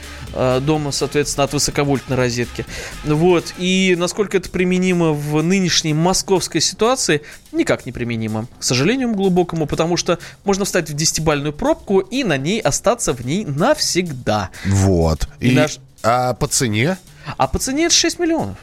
дома, 0.61 0.91
соответственно, 0.91 1.45
от 1.45 1.53
высоковольтной 1.53 2.17
розетки. 2.17 2.67
Вот, 3.05 3.55
и 3.59 3.94
насколько 3.97 4.37
это 4.37 4.49
применимо 4.51 5.13
в 5.13 5.43
нынешней 5.43 5.95
московской 5.95 6.61
ситуации, 6.61 7.23
никак 7.53 7.87
не 7.87 7.93
применимо, 7.93 8.47
к 8.59 8.63
сожалению 8.65 9.13
глубокому, 9.15 9.67
потому 9.67 9.97
что 9.97 10.19
можно 10.45 10.65
встать 10.65 10.91
в 10.91 10.95
десятибальную 10.95 11.53
пробку 11.53 12.01
и 12.01 12.25
на 12.25 12.37
ней 12.37 12.61
остаться 12.61 13.13
в 13.13 13.25
ней 13.25 13.45
навсегда. 13.45 14.51
Вот. 14.67 15.29
И 15.41 15.49
И, 15.51 15.55
наш- 15.55 15.79
А 16.03 16.35
по 16.35 16.47
цене? 16.47 16.99
А 17.39 17.47
по 17.47 17.59
цене 17.59 17.87
это 17.87 17.95
6 17.95 18.19
миллионов. 18.19 18.57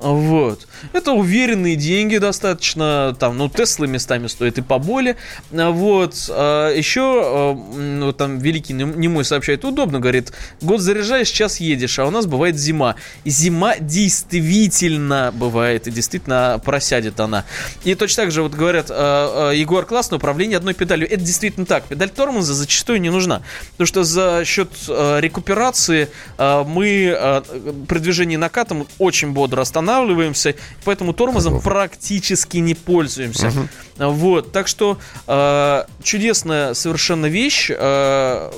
Вот. 0.00 0.66
Это 0.92 1.12
уверенные 1.12 1.76
деньги 1.76 2.16
достаточно. 2.18 3.14
Там, 3.18 3.36
ну, 3.36 3.48
Теслы 3.48 3.86
местами 3.86 4.26
стоят 4.28 4.58
и 4.58 4.62
поболее. 4.62 5.16
Вот. 5.50 6.14
А 6.30 6.74
Еще, 6.74 7.00
м, 7.00 8.00
ну, 8.00 8.12
там, 8.12 8.38
великий 8.38 8.72
нем- 8.72 8.98
немой 8.98 9.24
сообщает, 9.24 9.64
удобно, 9.64 10.00
говорит, 10.00 10.32
год 10.62 10.80
заряжаешь, 10.80 11.28
час 11.28 11.60
едешь, 11.60 11.98
а 11.98 12.06
у 12.06 12.10
нас 12.10 12.26
бывает 12.26 12.56
зима. 12.58 12.94
И 13.24 13.30
зима 13.30 13.76
действительно 13.78 15.32
бывает, 15.34 15.86
и 15.86 15.90
действительно 15.90 16.60
просядет 16.64 17.20
она. 17.20 17.44
И 17.84 17.94
точно 17.94 18.24
так 18.24 18.32
же, 18.32 18.42
вот 18.42 18.52
говорят, 18.54 18.86
а, 18.90 19.50
а, 19.50 19.52
Егор, 19.52 19.84
классное 19.84 20.16
управление 20.16 20.56
одной 20.56 20.74
педалью. 20.74 21.06
Это 21.10 21.22
действительно 21.22 21.66
так. 21.66 21.84
Педаль 21.84 22.10
тормоза 22.10 22.54
зачастую 22.54 23.00
не 23.00 23.10
нужна. 23.10 23.42
Потому 23.72 23.86
что 23.86 24.04
за 24.04 24.44
счет 24.44 24.70
рекуперации 24.88 26.08
мы 26.38 27.42
при 27.88 27.98
движении 27.98 28.36
накатом 28.36 28.86
очень 28.98 29.32
бодро 29.32 29.60
останавливаемся, 29.60 29.89
поэтому 30.84 31.12
тормозом 31.12 31.60
практически 31.60 32.58
не 32.58 32.74
пользуемся. 32.74 33.52
Вот, 33.96 34.52
так 34.52 34.66
что 34.66 34.98
э, 35.26 35.84
чудесная 36.02 36.74
совершенно 36.74 37.26
вещь. 37.26 37.70
э, 37.70 38.50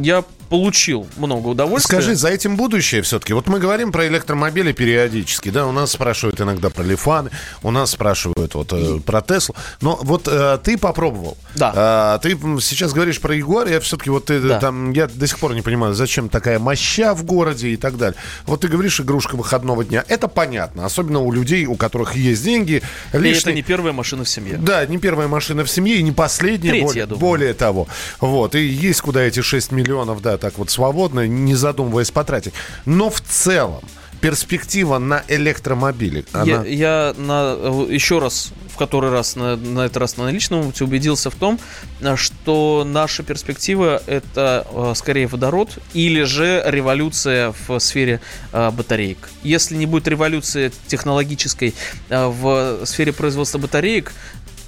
я 0.00 0.24
получил 0.48 1.06
много 1.16 1.48
удовольствия. 1.48 1.96
Скажи, 1.98 2.14
за 2.14 2.28
этим 2.28 2.56
будущее 2.56 3.02
все-таки. 3.02 3.32
Вот 3.32 3.46
мы 3.48 3.58
говорим 3.58 3.92
про 3.92 4.06
электромобили 4.06 4.72
периодически, 4.72 5.50
да, 5.50 5.66
у 5.66 5.72
нас 5.72 5.92
спрашивают 5.92 6.40
иногда 6.40 6.70
про 6.70 6.82
Лифаны, 6.82 7.30
у 7.62 7.70
нас 7.70 7.90
спрашивают 7.90 8.54
вот 8.54 8.72
э, 8.72 9.00
про 9.04 9.20
Теслу. 9.22 9.54
Но 9.80 9.98
вот 10.02 10.28
э, 10.28 10.58
ты 10.62 10.78
попробовал. 10.78 11.36
Да. 11.54 11.72
А, 11.74 12.18
ты 12.18 12.30
сейчас 12.60 12.92
говоришь 12.92 13.20
про 13.20 13.34
Ягуар, 13.34 13.68
я 13.68 13.80
все-таки 13.80 14.10
вот 14.10 14.26
ты, 14.26 14.40
Да. 14.40 14.60
там, 14.60 14.92
я 14.92 15.06
до 15.06 15.26
сих 15.26 15.38
пор 15.38 15.54
не 15.54 15.62
понимаю, 15.62 15.94
зачем 15.94 16.28
такая 16.28 16.58
моща 16.58 17.14
в 17.14 17.24
городе 17.24 17.68
и 17.68 17.76
так 17.76 17.96
далее. 17.96 18.16
Вот 18.46 18.60
ты 18.60 18.68
говоришь, 18.68 19.00
игрушка 19.00 19.36
выходного 19.36 19.84
дня. 19.84 20.04
Это 20.08 20.28
понятно, 20.28 20.84
особенно 20.86 21.20
у 21.20 21.32
людей, 21.32 21.66
у 21.66 21.74
которых 21.76 22.14
есть 22.16 22.44
деньги. 22.44 22.82
И 23.12 23.18
лишний- 23.18 23.40
это 23.40 23.52
не 23.52 23.62
первая 23.62 23.92
машина 23.92 24.24
в 24.24 24.28
семье. 24.28 24.56
Да, 24.58 24.84
не 24.86 24.98
первая 24.98 25.28
машина 25.28 25.64
в 25.64 25.70
семье 25.70 25.96
и 25.96 26.02
не 26.02 26.12
последняя. 26.12 26.70
Третья, 26.70 26.86
более, 26.86 27.00
я 27.00 27.06
думаю. 27.06 27.20
более 27.20 27.54
того. 27.54 27.88
Вот. 28.20 28.54
И 28.54 28.60
есть 28.64 29.00
куда 29.00 29.22
эти 29.22 29.40
6 29.40 29.72
миллионов, 29.72 30.22
да, 30.22 30.35
так 30.38 30.58
вот 30.58 30.70
свободно, 30.70 31.26
не 31.26 31.54
задумываясь 31.54 32.10
потратить. 32.10 32.52
Но 32.84 33.10
в 33.10 33.20
целом 33.20 33.80
перспектива 34.20 34.98
на 34.98 35.22
электромобили. 35.28 36.24
Я, 36.32 36.40
она- 36.40 36.64
я 36.64 37.14
на, 37.18 37.54
э, 37.56 37.86
еще 37.90 38.18
раз, 38.18 38.50
в 38.72 38.78
который 38.78 39.10
раз, 39.10 39.36
на, 39.36 39.56
на 39.56 39.80
этот 39.84 39.98
раз 39.98 40.16
на 40.16 40.30
личном 40.30 40.72
убедился 40.80 41.30
в 41.30 41.34
том, 41.34 41.60
э, 42.00 42.16
что 42.16 42.84
наша 42.86 43.22
перспектива 43.22 44.02
это 44.06 44.66
э, 44.72 44.92
скорее 44.96 45.26
водород 45.26 45.78
или 45.92 46.22
же 46.22 46.62
революция 46.66 47.52
в 47.68 47.78
сфере 47.78 48.20
батареек. 48.52 49.28
Если 49.42 49.76
не 49.76 49.84
будет 49.86 50.08
революции 50.08 50.72
технологической 50.86 51.74
в 52.08 52.80
сфере 52.86 53.12
производства 53.12 53.58
батареек, 53.58 54.12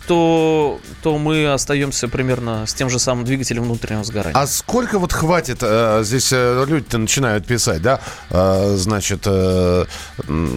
то, 0.08 0.80
то 1.02 1.18
мы 1.18 1.46
остаемся 1.52 2.08
примерно 2.08 2.66
с 2.66 2.74
тем 2.74 2.88
же 2.90 2.98
самым 2.98 3.24
двигателем 3.24 3.64
внутреннего 3.64 4.04
сгорания. 4.04 4.36
А 4.36 4.46
сколько 4.46 4.98
вот 4.98 5.12
хватит, 5.12 5.58
э, 5.60 6.00
здесь 6.02 6.30
э, 6.32 6.64
люди-то 6.66 6.98
начинают 6.98 7.46
писать, 7.46 7.82
да, 7.82 8.00
э, 8.30 8.74
значит, 8.76 9.20
э, 9.26 9.84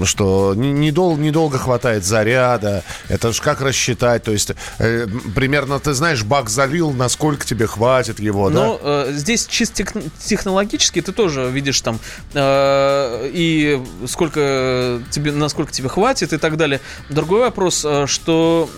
что 0.06 0.54
не- 0.56 0.72
недол- 0.72 1.18
недолго 1.18 1.58
хватает 1.58 2.06
заряда, 2.06 2.84
это 3.10 3.34
ж 3.34 3.42
как 3.42 3.62
рассчитать, 3.62 4.24
то 4.24 4.32
есть 4.32 4.52
э, 4.80 5.06
примерно, 5.36 5.80
ты 5.80 5.94
знаешь, 5.94 6.24
бак 6.24 6.50
залил, 6.50 6.92
насколько 6.92 7.46
тебе 7.46 7.68
хватит 7.68 8.20
его, 8.20 8.50
да? 8.50 8.78
Э, 8.82 9.12
здесь 9.14 9.46
чисто 9.48 9.76
тех- 9.84 9.94
технологически 10.26 11.02
ты 11.02 11.12
тоже 11.12 11.50
видишь 11.52 11.82
там 11.82 12.00
э, 12.34 13.30
и 13.34 13.84
сколько 14.08 15.02
тебе, 15.12 15.32
насколько 15.34 15.72
тебе 15.74 15.90
хватит 15.90 16.32
и 16.34 16.38
так 16.38 16.56
далее. 16.56 16.80
Другой 17.10 17.42
вопрос, 17.42 17.86
что 18.06 18.70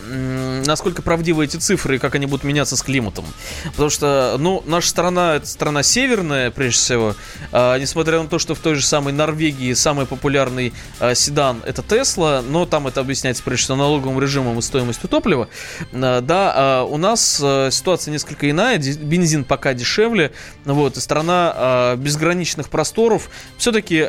насколько 0.66 1.02
правдивы 1.02 1.46
эти 1.46 1.58
цифры 1.58 1.96
и 1.96 2.00
как 2.00 2.16
они 2.16 2.26
будут 2.26 2.44
меняться 2.44 2.76
с 2.76 2.84
климатом. 2.84 3.26
Потому 3.66 3.90
что, 3.90 4.36
ну, 4.40 4.64
наша 4.66 4.90
страна 4.90 5.36
это 5.36 5.48
страна 5.48 5.84
северная, 5.84 6.52
прежде 6.52 6.80
всего. 6.80 7.16
А, 7.52 7.78
несмотря 7.78 8.22
на 8.22 8.28
то, 8.28 8.40
что 8.40 8.56
в 8.56 8.60
той 8.60 8.76
же 8.76 8.86
самой 8.86 9.14
Норвегии 9.14 9.74
самый 9.74 10.06
популярный 10.06 10.74
э, 11.00 11.16
седан 11.16 11.62
это 11.66 11.82
Тесла, 11.84 12.44
но 12.48 12.66
там 12.66 12.88
это 12.88 13.02
объясняется 13.02 13.44
прежде 13.44 13.66
всего 13.66 13.78
налоговым 13.78 14.20
режимом 14.20 14.60
и 14.60 14.62
стоимостью 14.62 15.10
топлива. 15.10 15.50
Э, 15.92 16.22
да, 16.22 16.54
а 16.56 16.84
у 16.84 16.98
нас 16.98 17.40
э, 17.44 17.70
ситуация 17.72 18.12
несколько 18.12 18.50
иная, 18.50 18.78
бензин 18.78 19.44
пока 19.44 19.74
дешевле, 19.74 20.32
вот, 20.66 20.98
и 20.98 21.00
страна 21.00 21.54
э, 21.56 21.96
безграничных 21.98 22.70
просторов. 22.70 23.30
Все-таки 23.58 24.04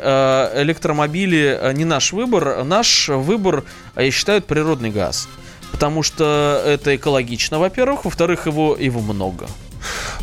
электромобили 0.55 1.57
э, 1.59 1.73
не 1.73 1.85
наш 1.85 2.13
выбор, 2.13 2.63
наш 2.63 3.09
выбор, 3.09 3.63
э, 3.95 4.05
я 4.05 4.11
считаю, 4.11 4.41
природный 4.41 4.89
газ. 4.89 5.27
Потому 5.71 6.03
что 6.03 6.61
это 6.65 6.95
экологично, 6.95 7.59
во-первых, 7.59 8.05
во-вторых, 8.05 8.47
его, 8.47 8.75
его 8.79 9.01
много. 9.01 9.47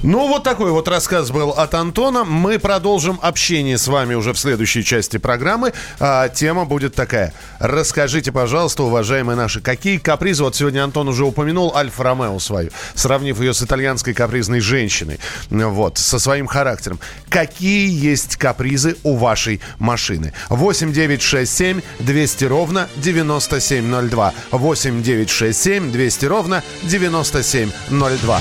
Ну, 0.03 0.29
вот 0.29 0.43
такой 0.43 0.71
вот 0.71 0.89
рассказ 0.89 1.31
был 1.31 1.51
от 1.51 1.75
Антона. 1.75 2.25
Мы 2.25 2.59
продолжим 2.59 3.19
общение 3.23 3.79
с 3.79 3.87
вами 3.87 4.15
уже 4.15 4.33
в 4.33 4.39
следующей 4.39 4.85
части 4.85 5.17
программы. 5.17 5.73
А, 6.01 6.29
тема 6.29 6.65
будет 6.65 6.95
такая. 6.95 7.33
Расскажите, 7.59 8.33
пожалуйста, 8.33 8.83
уважаемые 8.83 9.37
наши, 9.37 9.61
какие 9.61 9.99
капризы... 9.99 10.43
Вот 10.43 10.57
сегодня 10.57 10.83
Антон 10.83 11.09
уже 11.09 11.25
упомянул 11.25 11.75
Альфа-Ромео 11.75 12.39
свою, 12.41 12.71
сравнив 12.95 13.41
ее 13.41 13.55
с 13.55 13.63
итальянской 13.63 14.15
капризной 14.15 14.61
женщиной. 14.61 15.21
Вот, 15.51 15.99
со 15.99 16.19
своим 16.19 16.47
характером. 16.47 16.99
Какие 17.29 17.91
есть 17.91 18.37
капризы 18.37 18.97
у 19.03 19.17
вашей 19.17 19.61
машины? 19.79 20.33
8 20.49 20.93
9 20.93 21.23
6 21.23 21.53
7 21.53 21.81
200 22.01 22.45
ровно 22.45 22.89
9702. 22.97 24.35
8 24.51 25.03
9 25.03 25.31
6 25.31 25.63
7 25.63 25.93
200 25.93 26.27
ровно 26.27 26.63
9702. 26.83 28.41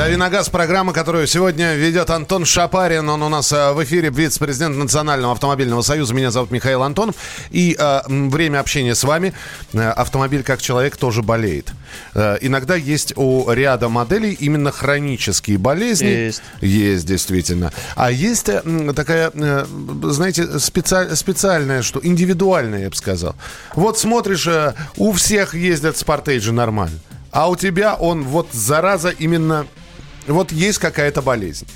Дави 0.00 0.16
на 0.16 0.30
газ, 0.30 0.48
программа, 0.48 0.94
которую 0.94 1.26
сегодня 1.26 1.74
ведет 1.74 2.08
Антон 2.08 2.46
Шапарин. 2.46 3.06
Он 3.10 3.22
у 3.22 3.28
нас 3.28 3.52
э, 3.52 3.72
в 3.72 3.84
эфире 3.84 4.08
вице-президент 4.08 4.74
Национального 4.74 5.34
автомобильного 5.34 5.82
союза. 5.82 6.14
Меня 6.14 6.30
зовут 6.30 6.50
Михаил 6.50 6.82
Антонов. 6.82 7.16
И 7.50 7.76
э, 7.78 8.00
время 8.08 8.60
общения 8.60 8.94
с 8.94 9.04
вами. 9.04 9.34
Э, 9.74 9.90
автомобиль 9.90 10.42
как 10.42 10.62
человек 10.62 10.96
тоже 10.96 11.20
болеет. 11.20 11.72
Э, 12.14 12.38
иногда 12.40 12.76
есть 12.76 13.12
у 13.14 13.52
ряда 13.52 13.90
моделей 13.90 14.32
именно 14.32 14.72
хронические 14.72 15.58
болезни. 15.58 16.06
Есть. 16.06 16.42
Есть, 16.62 17.04
действительно. 17.04 17.70
А 17.94 18.10
есть 18.10 18.48
э, 18.48 18.62
такая, 18.96 19.30
э, 19.34 19.66
знаете, 20.04 20.58
специаль- 20.60 21.14
специальная, 21.14 21.82
что 21.82 22.00
индивидуальная, 22.02 22.84
я 22.84 22.88
бы 22.88 22.96
сказал. 22.96 23.36
Вот 23.74 23.98
смотришь, 23.98 24.46
э, 24.46 24.72
у 24.96 25.12
всех 25.12 25.54
ездят 25.54 25.98
спортейджи 25.98 26.52
нормально. 26.52 26.98
А 27.32 27.50
у 27.50 27.54
тебя 27.54 27.94
он 27.94 28.22
вот 28.22 28.48
зараза 28.52 29.10
именно 29.10 29.66
вот 30.26 30.52
есть 30.52 30.78
какая-то 30.78 31.22
болезнь. 31.22 31.66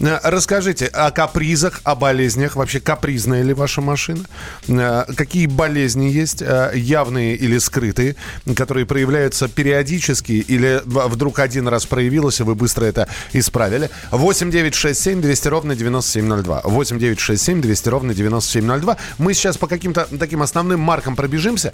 Э, 0.00 0.18
Расскажите 0.22 0.86
о 0.86 1.10
капризах, 1.10 1.80
о 1.84 1.94
болезнях. 1.94 2.56
Вообще 2.56 2.80
капризная 2.80 3.42
ли 3.42 3.54
ваша 3.54 3.80
машина? 3.80 4.24
Э, 4.68 5.04
Какие 5.16 5.46
болезни 5.46 6.06
есть, 6.06 6.42
э, 6.42 6.72
явные 6.74 7.36
или 7.36 7.58
скрытые, 7.58 8.16
которые 8.54 8.86
проявляются 8.86 9.48
периодически 9.48 10.32
или 10.32 10.82
вдруг 10.84 11.38
один 11.38 11.68
раз 11.68 11.86
проявилось, 11.86 12.40
и 12.40 12.42
вы 12.42 12.54
быстро 12.54 12.84
это 12.84 13.08
исправили? 13.32 13.90
8 14.10 14.50
9 14.50 14.74
6 14.74 15.00
7 15.00 15.20
200 15.22 15.48
ровно 15.48 15.74
9702. 15.76 16.62
8 16.64 16.98
9 16.98 17.20
6 17.20 17.42
7 17.42 17.60
200 17.62 17.88
ровно 17.88 18.14
9702. 18.14 18.96
Мы 19.18 19.34
сейчас 19.34 19.56
по 19.56 19.66
каким-то 19.66 20.06
таким 20.18 20.42
основным 20.42 20.80
маркам 20.80 21.16
пробежимся. 21.16 21.72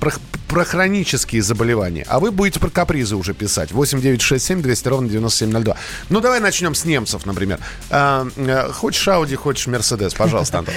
Про, 0.00 0.12
про 0.48 0.64
хронические 0.64 1.42
заболевания. 1.42 2.04
А 2.08 2.18
вы 2.18 2.30
будете 2.30 2.60
про 2.60 2.70
капризы 2.70 3.16
уже 3.16 3.34
писать. 3.34 3.72
8 3.72 4.00
9 4.00 4.20
6 4.20 4.44
7 4.44 4.62
200 4.62 4.88
ровно 4.88 5.08
9702. 5.08 5.76
Ну, 6.08 6.20
давай 6.20 6.40
начнем 6.40 6.74
с 6.74 6.84
немцев, 6.84 7.26
например. 7.26 7.51
А, 7.90 8.26
э, 8.36 8.68
хочешь 8.72 9.06
Ауди, 9.08 9.34
хочешь 9.36 9.66
Мерседес, 9.66 10.14
пожалуйста, 10.14 10.58
Антон. 10.58 10.74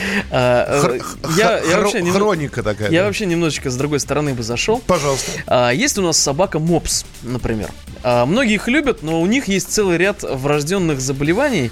Хроника 2.13 2.63
такая, 2.63 2.89
Я 2.91 3.01
да. 3.01 3.05
вообще 3.07 3.26
немножечко 3.26 3.69
с 3.69 3.76
другой 3.76 3.99
стороны 3.99 4.34
бы 4.34 4.43
зашел. 4.43 4.80
Пожалуйста. 4.86 5.32
А, 5.47 5.71
Есть 5.71 5.97
у 5.97 6.01
нас 6.01 6.17
собака 6.17 6.59
Мопс, 6.59 7.05
например. 7.23 7.69
А, 8.03 8.26
Многие 8.26 8.55
их 8.55 8.67
любят, 8.67 9.03
но 9.03 9.21
у 9.21 9.26
них 9.26 9.47
есть 9.47 9.71
целый 9.71 9.97
ряд 9.97 10.23
врожденных 10.23 10.99
заболеваний, 11.01 11.71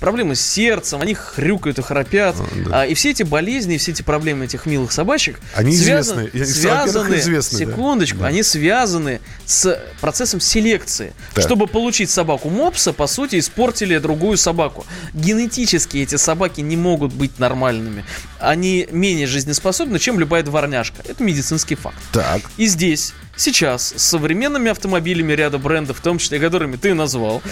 проблемы 0.00 0.34
с 0.34 0.40
сердцем, 0.40 1.02
они 1.02 1.12
хрюкают 1.14 1.78
и 1.78 1.82
храпят. 1.82 2.36
И 2.88 2.94
все 2.94 3.10
эти 3.10 3.22
болезни, 3.22 3.76
все 3.76 3.92
эти 3.92 4.02
проблемы 4.02 4.46
этих 4.46 4.64
милых 4.66 4.92
собачек 4.92 5.40
Они 5.54 5.76
связаны, 5.76 6.30
известны. 6.32 6.54
Связаны, 6.54 7.14
известны, 7.16 7.58
да. 7.58 7.64
секундочку, 7.66 8.18
Да. 8.20 8.26
они 8.28 8.42
связаны 8.42 9.20
с 9.44 9.78
процессом 10.00 10.40
селекции. 10.40 11.12
Так. 11.34 11.44
Чтобы 11.44 11.66
получить 11.66 12.08
собаку 12.10 12.48
Мопса, 12.48 12.92
по 12.94 13.06
сути, 13.06 13.38
испортили 13.64 13.98
другую 13.98 14.36
собаку. 14.36 14.86
Генетически 15.14 15.98
эти 15.98 16.16
собаки 16.16 16.60
не 16.60 16.76
могут 16.76 17.12
быть 17.12 17.38
нормальными. 17.38 18.04
Они 18.38 18.86
менее 18.90 19.26
жизнеспособны, 19.26 19.98
чем 19.98 20.18
любая 20.18 20.42
дворняжка. 20.42 21.02
Это 21.08 21.22
медицинский 21.22 21.74
факт. 21.74 21.96
Так. 22.12 22.42
И 22.56 22.66
здесь, 22.66 23.14
сейчас, 23.36 23.94
с 23.96 24.02
современными 24.02 24.70
автомобилями 24.70 25.32
ряда 25.32 25.58
брендов, 25.58 25.98
в 25.98 26.02
том 26.02 26.18
числе, 26.18 26.38
которыми 26.38 26.76
ты 26.76 26.92
назвал, 26.92 27.42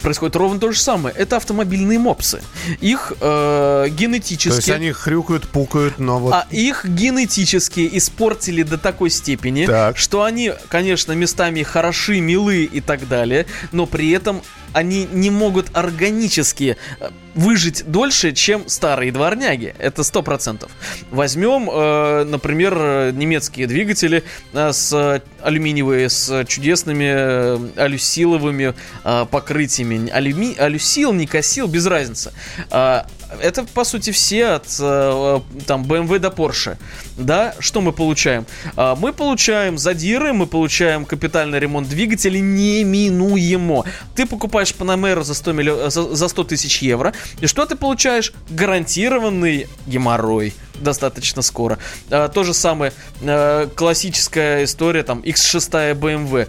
происходит 0.00 0.36
ровно 0.36 0.58
то 0.58 0.72
же 0.72 0.78
самое. 0.78 1.14
Это 1.16 1.36
автомобильные 1.36 1.98
мопсы. 1.98 2.40
Их 2.80 3.12
э, 3.20 3.86
генетически... 3.90 4.48
То 4.48 4.56
есть 4.56 4.70
они 4.70 4.92
хрюкают, 4.92 5.48
пукают, 5.48 5.98
но 5.98 6.18
вот... 6.18 6.34
А 6.34 6.46
их 6.50 6.84
генетически 6.84 7.88
испортили 7.92 8.62
до 8.62 8.78
такой 8.78 9.10
степени, 9.10 9.66
Так. 9.66 9.96
что 9.98 10.22
они, 10.22 10.52
конечно, 10.68 11.12
местами 11.12 11.62
хороши, 11.62 12.20
милы 12.20 12.64
и 12.64 12.80
так 12.80 13.08
далее, 13.08 13.46
но 13.72 13.86
при 13.86 14.10
этом 14.10 14.42
они 14.72 15.06
не 15.10 15.30
могут 15.30 15.76
органически 15.76 16.76
э, 17.00 17.10
выжить 17.34 17.84
дольше, 17.86 18.32
чем 18.32 18.68
старые 18.68 19.12
дворняги. 19.12 19.74
Это 19.78 20.02
сто 20.02 20.22
процентов. 20.22 20.70
Возьмем, 21.10 21.70
э, 21.70 22.24
например, 22.24 22.74
э, 22.76 23.10
немецкие 23.12 23.66
двигатели 23.66 24.24
э, 24.52 24.72
с 24.72 24.92
э, 24.92 25.20
алюминиевые, 25.42 26.08
с 26.08 26.44
чудесными 26.46 27.06
э, 27.06 27.58
алюсиловыми 27.76 28.74
э, 29.04 29.26
покрытиями. 29.30 30.10
Алюми... 30.10 30.56
Алюсил, 30.58 31.12
никосил, 31.12 31.68
без 31.68 31.86
разницы. 31.86 32.32
А, 32.70 33.06
это, 33.40 33.64
по 33.64 33.84
сути, 33.84 34.10
все 34.10 34.46
от 34.46 34.66
э, 34.80 35.40
там 35.66 35.84
BMW 35.84 36.18
до 36.18 36.28
Porsche. 36.28 36.76
Да, 37.16 37.54
что 37.58 37.80
мы 37.80 37.92
получаем? 37.92 38.46
А, 38.76 38.94
Мы 38.94 39.12
получаем 39.12 39.78
задиры, 39.78 40.32
мы 40.32 40.46
получаем 40.46 41.04
капитальный 41.04 41.58
ремонт 41.58 41.88
двигателя 41.88 42.38
неминуемо. 42.38 43.84
Ты 44.14 44.26
покупаешь 44.26 44.74
Panamera 44.78 45.22
за 45.22 45.34
100, 45.34 45.52
миллион, 45.52 45.90
за, 45.90 46.14
за 46.14 46.28
100 46.28 46.44
тысяч 46.44 46.82
евро, 46.82 47.12
и 47.40 47.46
что 47.46 47.66
ты 47.66 47.76
получаешь? 47.76 48.32
Гарантированный 48.50 49.68
геморрой 49.86 50.54
достаточно 50.74 51.42
скоро. 51.42 51.78
А, 52.10 52.28
то 52.28 52.44
же 52.44 52.54
самое, 52.54 52.92
э, 53.20 53.68
классическая 53.74 54.64
история, 54.64 55.02
там, 55.02 55.20
X6 55.20 55.94
BMW. 55.94 56.48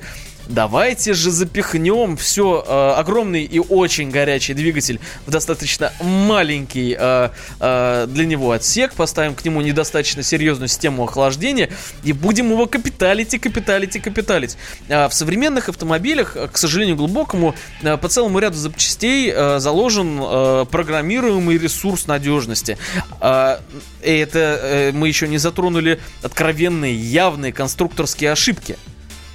Давайте 0.49 1.13
же 1.13 1.29
запихнем 1.29 2.17
все 2.17 2.63
огромный 2.97 3.43
и 3.43 3.59
очень 3.59 4.09
горячий 4.09 4.55
двигатель 4.55 4.99
в 5.25 5.31
достаточно 5.31 5.93
маленький 6.01 6.95
э, 6.99 7.29
э, 7.59 8.07
для 8.09 8.25
него 8.25 8.51
отсек, 8.51 8.93
поставим 8.93 9.35
к 9.35 9.45
нему 9.45 9.61
недостаточно 9.61 10.23
серьезную 10.23 10.67
систему 10.67 11.03
охлаждения 11.03 11.69
и 12.03 12.13
будем 12.13 12.49
его 12.51 12.65
капиталить 12.65 13.33
и 13.33 13.37
капиталить 13.37 13.95
и 13.95 13.99
капиталить. 13.99 14.57
А 14.89 15.07
в 15.07 15.13
современных 15.13 15.69
автомобилях, 15.69 16.35
э, 16.35 16.47
к 16.47 16.57
сожалению 16.57 16.95
глубокому, 16.95 17.55
э, 17.81 17.97
по 17.97 18.07
целому 18.09 18.39
ряду 18.39 18.57
запчастей 18.57 19.31
э, 19.33 19.59
заложен 19.59 20.19
э, 20.19 20.65
программируемый 20.69 21.57
ресурс 21.57 22.07
надежности. 22.07 22.77
А, 23.19 23.61
и 24.03 24.11
это 24.11 24.39
э, 24.39 24.91
мы 24.93 25.07
еще 25.07 25.27
не 25.27 25.37
затронули 25.37 25.99
откровенные, 26.23 26.95
явные 26.95 27.53
конструкторские 27.53 28.31
ошибки. 28.31 28.77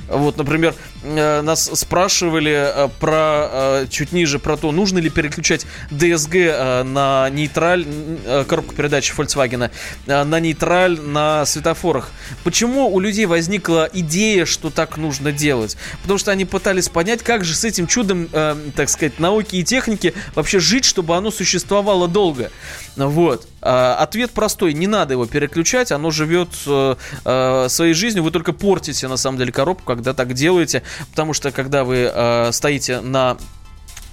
Вот, 0.09 0.37
например, 0.37 0.75
э, 0.75 0.94
нас 1.05 1.71
спрашивали 1.75 2.53
э, 2.53 2.89
про 2.99 3.49
э, 3.51 3.87
чуть 3.91 4.13
ниже 4.13 4.39
про 4.39 4.57
то, 4.57 4.73
нужно 4.73 4.99
ли 4.99 5.11
переключать 5.11 5.67
DSG 5.91 6.39
э, 6.39 6.83
на 6.83 7.29
нейтраль, 7.31 7.87
э, 8.25 8.45
коробку 8.49 8.75
передач 8.75 9.13
Volkswagen, 9.17 9.71
э, 10.07 10.25
на 10.25 10.41
нейтраль 10.41 11.01
на 11.01 11.45
светофорах. 11.47 12.11
Почему 12.43 12.89
у 12.93 13.01
людей 13.01 13.27
возникла 13.27 13.89
идея, 13.93 14.47
что 14.47 14.71
так 14.71 14.97
нужно 14.97 15.33
делать? 15.33 15.77
Потому 16.03 16.19
что 16.19 16.31
они 16.31 16.45
пытались 16.45 16.89
понять, 16.89 17.23
как 17.23 17.45
же 17.45 17.55
с 17.55 17.65
этим 17.65 17.87
чудом, 17.87 18.29
э, 18.33 18.57
так 18.75 18.89
сказать, 18.89 19.19
науки 19.19 19.57
и 19.57 19.65
техники 19.65 20.15
вообще 20.35 20.59
жить, 20.59 20.85
чтобы 20.85 21.17
оно 21.17 21.31
существовало 21.31 22.09
долго. 22.09 22.51
Вот. 22.97 23.47
А, 23.61 23.97
Ответ 23.97 24.31
простой, 24.31 24.73
не 24.73 24.87
надо 24.87 25.15
его 25.15 25.27
переключать, 25.27 25.91
оно 25.93 26.11
живет 26.11 26.51
э, 26.67 26.95
э, 27.25 27.67
своей 27.69 27.95
жизнью, 27.95 28.23
вы 28.23 28.31
только 28.31 28.53
портите 28.53 29.09
на 29.09 29.17
самом 29.17 29.39
деле 29.39 29.53
коробку, 29.53 29.85
когда 29.85 30.15
так 30.15 30.33
делаете, 30.35 30.83
потому 31.11 31.33
что 31.33 31.51
когда 31.51 31.85
вы 31.85 32.11
э, 32.13 32.53
стоите 32.53 33.01
на 33.01 33.37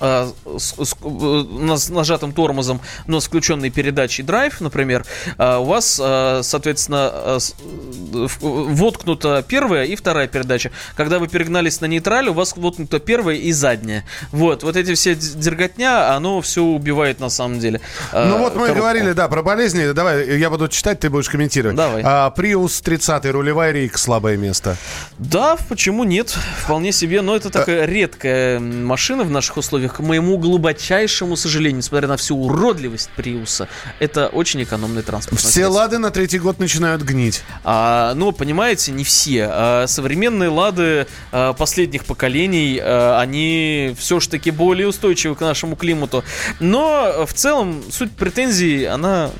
э, 0.01 0.31
с, 0.57 0.73
с- 0.73 0.95
э, 1.03 1.75
с 1.77 1.89
нажатым 1.89 2.33
тормозом, 2.33 2.81
но 3.07 3.19
с 3.19 3.27
включенной 3.27 3.69
передачей 3.69 4.23
драйв, 4.23 4.59
например, 4.61 5.05
э, 5.37 5.57
у 5.57 5.63
вас, 5.63 5.99
э, 6.03 6.41
соответственно, 6.43 7.11
э, 7.13 8.27
воткнута 8.41 9.43
первая 9.47 9.85
и 9.85 9.95
вторая 9.95 10.27
передача. 10.27 10.71
Когда 10.95 11.19
вы 11.19 11.27
перегнались 11.27 11.81
на 11.81 11.85
нейтраль, 11.85 12.27
у 12.29 12.33
вас 12.33 12.55
воткнута 12.55 12.99
первая 12.99 13.35
и 13.35 13.51
задняя. 13.51 14.05
Вот, 14.31 14.63
вот 14.63 14.75
эти 14.75 14.93
все 14.95 15.15
дерготня, 15.15 16.13
оно 16.15 16.41
все 16.41 16.63
убивает 16.63 17.19
на 17.19 17.29
самом 17.29 17.59
деле. 17.59 17.81
Ну 18.13 18.37
вот 18.37 18.53
мы 18.55 18.61
коробку. 18.67 18.75
говорили, 18.81 19.11
да, 19.13 19.27
про 19.27 19.41
болезни. 19.43 19.91
Давай, 19.91 20.37
я 20.39 20.49
буду 20.49 20.67
читать, 20.67 20.99
ты 20.99 21.09
будешь 21.09 21.29
комментировать. 21.29 21.75
Давай. 21.77 22.01
А, 22.05 22.33
Prius 22.35 22.81
30 22.83 23.25
рулевая 23.31 23.71
рейка, 23.71 23.97
слабое 23.97 24.37
место. 24.37 24.77
Да, 25.17 25.57
почему 25.69 26.03
нет? 26.03 26.37
Вполне 26.63 26.91
себе, 26.91 27.21
но 27.21 27.35
это 27.35 27.49
Э. 27.49 27.51
такая 27.51 27.85
редкая 27.85 28.59
машина 28.59 29.23
в 29.23 29.31
наших 29.31 29.57
условиях. 29.57 29.90
К 29.91 29.99
моему 29.99 30.37
глубочайшему 30.37 31.35
сожалению, 31.35 31.77
несмотря 31.77 32.07
на 32.07 32.17
всю 32.17 32.37
уродливость 32.37 33.09
Приуса, 33.15 33.67
это 33.99 34.27
очень 34.27 34.63
экономный 34.63 35.01
транспорт. 35.01 35.41
Все 35.41 35.67
лады 35.67 35.97
на 35.97 36.11
третий 36.11 36.39
год 36.39 36.59
начинают 36.59 37.01
гнить. 37.01 37.43
А, 37.63 38.13
ну, 38.15 38.31
понимаете, 38.31 38.91
не 38.91 39.03
все. 39.03 39.47
А, 39.49 39.85
современные 39.87 40.49
лады 40.49 41.07
а, 41.31 41.53
последних 41.53 42.05
поколений, 42.05 42.79
а, 42.81 43.19
они 43.19 43.95
все 43.97 44.19
ж 44.19 44.27
таки 44.27 44.51
более 44.51 44.87
устойчивы 44.87 45.35
к 45.35 45.41
нашему 45.41 45.75
климату. 45.75 46.23
Но 46.59 47.25
в 47.27 47.33
целом 47.33 47.83
суть 47.91 48.11
претензий, 48.11 48.85
она 48.85 49.31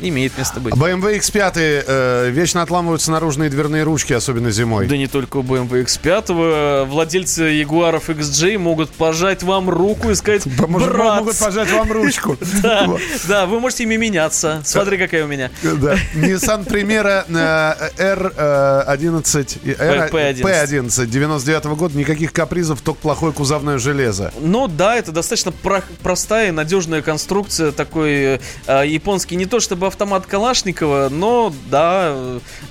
имеет 0.00 0.36
место 0.38 0.60
быть. 0.60 0.74
BMW 0.74 1.18
X5 1.18 1.84
э, 1.86 2.30
вечно 2.30 2.62
отламываются 2.62 3.10
наружные 3.10 3.50
дверные 3.50 3.82
ручки, 3.82 4.12
особенно 4.12 4.50
зимой. 4.50 4.86
Да 4.86 4.96
не 4.96 5.06
только 5.06 5.38
у 5.38 5.42
BMW 5.42 5.84
X5. 5.84 6.86
Владельцы 6.86 7.42
Ягуаров 7.44 8.10
XJ 8.10 8.58
могут 8.58 8.90
пожать 8.90 9.42
вам 9.42 9.70
руку 9.70 10.10
и 10.10 10.14
сказать, 10.14 10.46
Может, 10.68 10.88
брат, 10.88 11.20
могут 11.20 11.38
пожать 11.38 11.70
вам 11.70 11.90
ручку. 11.92 12.36
да, 13.28 13.46
вы 13.46 13.60
можете 13.60 13.84
ими 13.84 13.96
меняться. 13.96 14.62
Смотри, 14.64 14.98
какая 14.98 15.24
у 15.24 15.28
меня. 15.28 15.50
Nissan 15.62 16.66
Primera 16.66 17.24
э, 17.28 18.14
R11, 18.14 19.78
R, 19.78 20.10
P11. 20.10 20.42
P11 20.42 21.06
99 21.06 21.64
года, 21.76 21.96
никаких 21.96 22.32
капризов, 22.32 22.80
только 22.80 23.00
плохое 23.00 23.32
кузовное 23.32 23.78
железо. 23.78 24.32
Ну 24.40 24.68
да, 24.68 24.96
это 24.96 25.12
достаточно 25.12 25.52
про- 25.52 25.84
простая 26.02 26.48
и 26.48 26.50
надежная 26.50 27.02
конструкция, 27.02 27.72
такой 27.72 28.40
э, 28.66 28.86
японский, 28.86 29.36
не 29.36 29.46
то 29.46 29.60
чтобы 29.60 29.85
автомат 29.86 30.26
Калашникова, 30.26 31.08
но 31.10 31.52
да, 31.70 32.12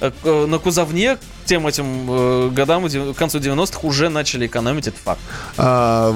э, 0.02 0.12
э, 0.24 0.46
на 0.46 0.60
кузовне 0.60 1.18
тем 1.46 1.68
этим 1.68 2.08
э, 2.10 2.50
годам, 2.50 2.90
к 2.90 3.18
концу 3.18 3.40
90-х 3.40 3.80
уже 3.84 4.10
начали 4.10 4.48
экономить, 4.48 4.88
это 4.88 4.98
факт. 4.98 5.22
А, 5.58 6.14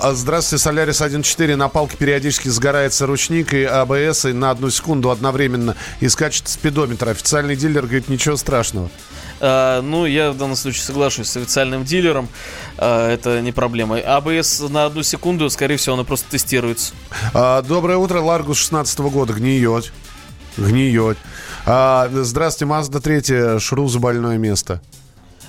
а, 0.00 0.12
здравствуйте, 0.14 0.62
Солярис 0.62 1.00
1.4. 1.02 1.56
На 1.56 1.68
палке 1.68 1.96
периодически 1.96 2.48
сгорается 2.48 3.06
ручник 3.06 3.52
и 3.52 3.64
АБС, 3.64 4.26
и 4.26 4.32
на 4.32 4.50
одну 4.50 4.70
секунду 4.70 5.10
одновременно 5.10 5.76
и 6.00 6.08
скачет 6.08 6.48
спидометр. 6.48 7.10
Официальный 7.10 7.56
дилер 7.56 7.82
говорит, 7.82 8.08
ничего 8.08 8.36
страшного. 8.36 8.90
Э, 9.40 9.80
ну, 9.82 10.06
я 10.06 10.32
в 10.32 10.36
данном 10.36 10.56
случае 10.56 10.82
соглашусь 10.82 11.28
с 11.28 11.36
официальным 11.36 11.84
дилером, 11.84 12.28
э, 12.78 13.08
это 13.12 13.40
не 13.40 13.52
проблема. 13.52 13.98
АБС 13.98 14.60
на 14.70 14.86
одну 14.86 15.02
секунду, 15.02 15.48
скорее 15.50 15.76
всего, 15.76 15.94
оно 15.94 16.04
просто 16.04 16.30
тестируется. 16.30 16.94
А, 17.34 17.62
доброе 17.62 17.98
утро, 17.98 18.20
Ларгус 18.20 18.58
16 18.58 18.98
года. 19.00 19.34
Гниет. 19.34 19.92
Гниет. 20.60 21.18
А, 21.66 22.08
здравствуйте, 22.12 22.66
Мазда 22.66 23.00
3. 23.00 23.58
Шруза 23.58 23.98
больное 23.98 24.38
место. 24.38 24.80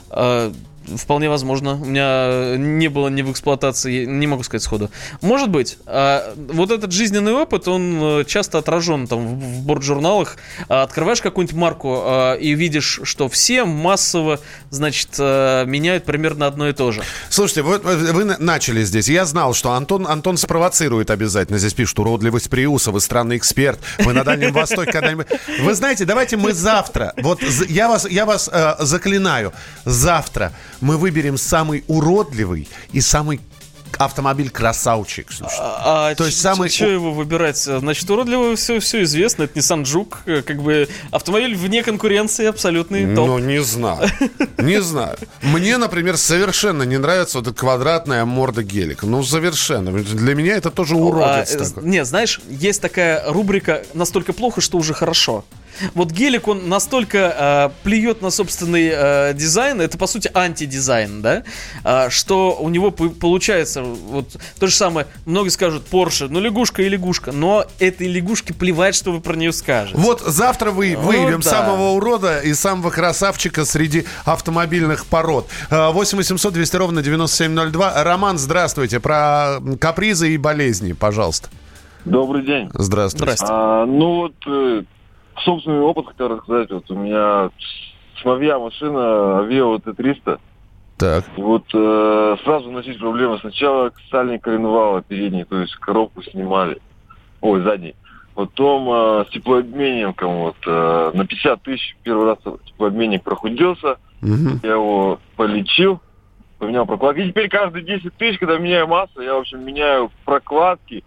Э, 0.10 0.52
Вполне 0.98 1.30
возможно. 1.30 1.74
У 1.74 1.86
меня 1.86 2.56
не 2.58 2.88
было 2.88 3.08
ни 3.10 3.22
в 3.22 3.32
эксплуатации, 3.32 4.06
не 4.06 4.28
могу 4.28 4.44
сказать 4.44 4.64
сходу. 4.64 4.90
Может 5.22 5.50
быть. 5.50 5.78
А, 5.86 6.34
Вот 6.52 6.72
этот 6.72 6.92
жизненный 6.92 7.34
опыт, 7.34 7.68
он 7.68 8.00
э, 8.22 8.24
часто 8.26 8.58
отражен 8.58 9.08
там 9.08 9.40
в 9.40 9.42
в 9.42 9.64
борт-журналах. 9.64 10.38
А, 10.70 10.84
Открываешь 10.84 11.22
какую-нибудь 11.22 11.56
марку 11.56 12.02
а, 12.04 12.34
и 12.36 12.54
видишь, 12.54 13.02
что 13.04 13.28
все 13.30 13.64
массово, 13.66 14.40
значит, 14.70 15.10
э, 15.20 15.66
меняют 15.66 16.06
примерно 16.06 16.48
одно 16.48 16.68
и 16.70 16.74
то 16.74 16.92
же. 16.92 17.02
Слушайте, 17.30 17.62
вот 17.62 17.86
э, 17.86 18.12
вы 18.14 18.24
на- 18.26 18.38
начали 18.40 18.84
здесь. 18.84 19.08
Я 19.10 19.26
знал, 19.26 19.54
что 19.54 19.72
Антон, 19.74 20.08
Антон 20.08 20.38
спровоцирует 20.38 21.12
обязательно. 21.12 21.58
Здесь 21.60 21.74
пишут, 21.74 22.00
уродливость 22.00 22.50
Приуса, 22.50 22.92
вы 22.92 23.02
странный 23.02 23.38
эксперт. 23.38 23.80
Вы 24.00 24.14
на 24.14 24.24
Дальнем 24.24 24.54
Востоке 24.54 24.92
когда-нибудь... 24.92 25.28
Вы 25.62 25.74
знаете, 25.74 26.06
давайте 26.06 26.38
мы 26.38 26.54
завтра, 26.54 27.14
вот 27.22 27.42
я 27.68 27.88
вас, 27.88 28.08
я 28.10 28.26
вас 28.26 28.50
э, 28.52 28.76
заклинаю, 28.80 29.54
завтра 29.86 30.52
мы 30.82 30.98
выберем 30.98 31.38
самый 31.38 31.84
уродливый 31.88 32.68
и 32.92 33.00
самый 33.02 33.40
автомобиль-красавчик. 33.98 35.32
слушай. 35.32 35.56
А 35.60 36.16
То 36.16 36.26
есть 36.26 36.40
самый- 36.40 36.70
Что 36.70 36.88
его 36.90 37.12
выбирать? 37.12 37.58
Значит, 37.58 38.10
уродливо 38.10 38.56
все, 38.56 38.80
все 38.80 39.04
известно. 39.04 39.44
Это 39.44 39.60
Nissan 39.60 39.84
Juke. 39.84 40.16
э, 40.26 40.42
Как 40.42 40.62
бы 40.62 40.88
автомобиль 41.12 41.56
вне 41.56 41.84
конкуренции 41.84 42.46
абсолютный 42.46 43.14
топ. 43.16 43.28
Ну, 43.28 43.40
не 43.40 43.62
знаю. 43.62 44.10
Не 44.58 44.82
знаю. 44.82 45.18
Мне, 45.42 45.78
например, 45.78 46.18
совершенно 46.18 46.84
не 46.84 46.98
нравится 46.98 47.40
вот 47.40 47.48
эта 47.48 47.56
квадратная 47.56 48.26
морда 48.26 48.64
гелика. 48.64 49.06
Ну, 49.06 49.24
совершенно. 49.24 49.92
Для 49.92 50.36
меня 50.36 50.56
это 50.56 50.72
тоже 50.72 50.96
уродец 50.96 51.52
А, 51.54 51.56
э, 51.56 51.58
такой. 51.70 51.84
Не, 51.90 52.06
знаешь, 52.06 52.40
есть 52.50 52.82
такая 52.82 53.24
рубрика 53.32 53.84
«Настолько 53.94 54.34
плохо, 54.34 54.62
что 54.62 54.78
уже 54.78 54.94
хорошо». 54.94 55.44
Вот 55.94 56.12
гелик, 56.12 56.48
он 56.48 56.70
настолько 56.70 57.18
э, 57.18 57.84
плюет 57.84 58.22
на 58.22 58.30
собственный 58.30 58.90
э, 58.94 59.34
дизайн, 59.34 59.82
это 59.82 59.98
по 59.98 60.08
сути 60.08 60.30
антидизайн, 60.34 61.22
да, 61.22 61.44
А, 61.84 62.10
что 62.10 62.58
у 62.60 62.70
него 62.70 62.92
получается 62.92 63.82
вот 63.84 64.36
то 64.60 64.68
же 64.68 64.76
самое, 64.76 65.08
многие 65.26 65.50
скажут 65.50 65.84
Porsche, 65.92 66.28
ну 66.30 66.40
лягушка 66.40 66.82
и 66.82 66.90
лягушка, 66.90 67.32
но 67.32 67.66
этой 67.80 68.08
лягушке 68.08 68.54
плевать, 68.54 68.96
что 68.96 69.12
вы 69.12 69.22
про 69.22 69.36
нее 69.36 69.52
скажете. 69.54 69.98
Вот 69.98 70.22
завтра 70.22 70.72
вы 70.72 70.96
Вот 70.96 71.06
выявим 71.06 71.42
да. 71.42 71.50
самого 71.50 71.90
урода 71.92 72.40
и 72.40 72.54
самого 72.54 72.90
красавчика 72.90 73.66
среди 73.66 74.06
автомобильных 74.26 75.06
пород. 75.06 75.48
А, 75.70 75.92
8 75.92 76.18
800 76.18 76.54
200 76.54 76.76
ровно 76.76 77.02
9702. 77.02 78.04
Роман, 78.04 78.38
здравствуйте. 78.38 79.00
Про 79.00 79.60
капризы 79.80 80.34
и 80.34 80.38
болезни, 80.38 80.94
пожалуйста. 80.94 81.50
Добрый 82.06 82.44
день. 82.46 82.70
Здравствуйте. 82.74 83.36
А, 83.48 83.86
ну 83.86 84.16
вот, 84.16 84.34
э, 84.48 84.84
собственный 85.40 85.82
опыт 85.82 86.08
хотел 86.08 86.30
рассказать. 86.30 86.72
Вот 86.72 86.90
у 86.92 86.96
меня 86.96 87.50
моя 88.24 88.60
машина 88.60 88.98
Aveo 89.44 89.82
T300. 89.82 90.40
Так. 90.98 91.26
И 91.36 91.42
вот 91.42 91.64
э, 91.74 92.36
сразу 92.44 92.70
начались 92.70 92.98
проблемы. 92.98 93.40
Сначала 93.40 93.92
сальник 94.12 94.44
коленвала 94.44 95.02
передний, 95.02 95.46
то 95.46 95.60
есть 95.60 95.76
коробку 95.76 96.22
снимали. 96.22 96.78
Ой, 97.42 97.62
задний. 97.64 97.96
Потом 98.36 98.88
э, 98.90 99.26
с 99.28 99.32
теплообменником 99.32 100.38
вот 100.38 100.58
э, 100.66 101.12
на 101.14 101.26
50 101.26 101.64
тысяч 101.64 101.98
первый 102.04 102.28
раз 102.28 102.38
теплообменник 102.66 103.24
прохудился. 103.24 103.98
Я 104.62 104.74
его 104.74 105.20
полечил, 105.36 106.00
поменял 106.60 106.86
прокладки. 106.86 107.22
И 107.22 107.30
теперь 107.30 107.50
каждые 107.50 107.84
10 107.84 108.14
тысяч, 108.18 108.38
когда 108.38 108.60
меняю 108.60 108.88
масло, 108.88 109.22
я, 109.22 109.34
в 109.34 109.40
общем, 109.40 109.66
меняю 109.66 110.12
прокладки 110.24 111.04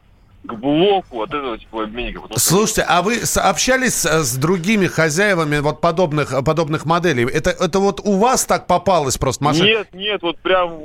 к 0.47 0.55
блоку 0.55 1.23
от 1.23 1.33
этого 1.33 1.59
теплообменника. 1.59 2.21
Потому 2.21 2.39
что 2.39 2.49
Слушайте, 2.49 2.83
а 2.83 3.03
вы 3.03 3.21
общались 3.37 4.05
с, 4.05 4.37
другими 4.37 4.87
хозяевами 4.87 5.59
вот 5.59 5.81
подобных, 5.81 6.35
подобных 6.45 6.85
моделей? 6.85 7.25
Это, 7.25 7.51
это 7.51 7.79
вот 7.79 8.01
у 8.05 8.19
вас 8.19 8.45
так 8.45 8.67
попалась 8.67 9.17
просто 9.17 9.43
машина? 9.45 9.67
Нет, 9.67 9.89
нет, 9.93 10.23
вот 10.23 10.39
прям, 10.39 10.79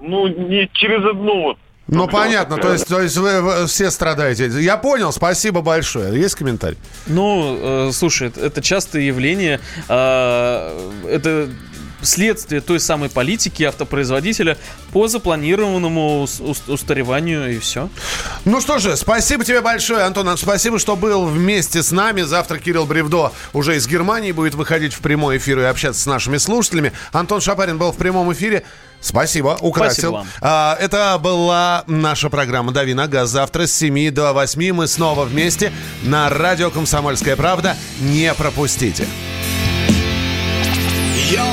ну, 0.00 0.26
не 0.26 0.68
через 0.72 1.04
одну 1.04 1.42
вот. 1.42 1.58
Ну, 1.88 2.08
понятно, 2.08 2.56
то 2.56 2.72
есть, 2.72 2.88
то 2.88 3.00
есть 3.00 3.16
вы, 3.16 3.40
вы 3.42 3.66
все 3.66 3.92
страдаете. 3.92 4.46
Я 4.60 4.76
понял, 4.76 5.12
спасибо 5.12 5.60
большое. 5.62 6.20
Есть 6.20 6.34
комментарий? 6.34 6.76
Ну, 7.06 7.88
э, 7.88 7.92
слушай, 7.92 8.26
это- 8.26 8.40
это 8.40 8.60
частое 8.60 9.02
явление. 9.02 9.60
э, 9.88 10.90
это 11.08 11.48
следствие 12.06 12.60
той 12.60 12.80
самой 12.80 13.10
политики 13.10 13.62
автопроизводителя 13.64 14.56
по 14.92 15.08
запланированному 15.08 16.22
ус- 16.22 16.40
ус- 16.40 16.62
устареванию 16.68 17.54
и 17.54 17.58
все. 17.58 17.88
Ну 18.44 18.60
что 18.60 18.78
же, 18.78 18.96
спасибо 18.96 19.44
тебе 19.44 19.60
большое, 19.60 20.04
Антон. 20.04 20.36
Спасибо, 20.38 20.78
что 20.78 20.96
был 20.96 21.26
вместе 21.26 21.82
с 21.82 21.90
нами. 21.90 22.22
Завтра 22.22 22.58
Кирилл 22.58 22.86
Бревдо 22.86 23.32
уже 23.52 23.76
из 23.76 23.86
Германии 23.86 24.32
будет 24.32 24.54
выходить 24.54 24.94
в 24.94 25.00
прямой 25.00 25.36
эфир 25.38 25.58
и 25.60 25.64
общаться 25.64 26.00
с 26.00 26.06
нашими 26.06 26.38
слушателями. 26.38 26.92
Антон 27.12 27.40
Шапарин 27.40 27.78
был 27.78 27.92
в 27.92 27.96
прямом 27.96 28.32
эфире. 28.32 28.62
Спасибо, 29.00 29.58
украсил. 29.60 30.10
Спасибо 30.10 30.12
вам. 30.12 30.26
А, 30.40 30.76
это 30.80 31.18
была 31.22 31.84
наша 31.86 32.30
программа 32.30 32.72
«Дави 32.72 32.94
на 32.94 33.06
газ». 33.06 33.28
Завтра 33.30 33.66
с 33.66 33.72
7 33.74 34.10
до 34.10 34.32
8 34.32 34.72
мы 34.72 34.86
снова 34.88 35.24
вместе 35.24 35.70
на 36.02 36.28
радио 36.30 36.70
«Комсомольская 36.70 37.36
правда». 37.36 37.76
Не 38.00 38.32
пропустите. 38.34 39.06
Yo, 41.30 41.44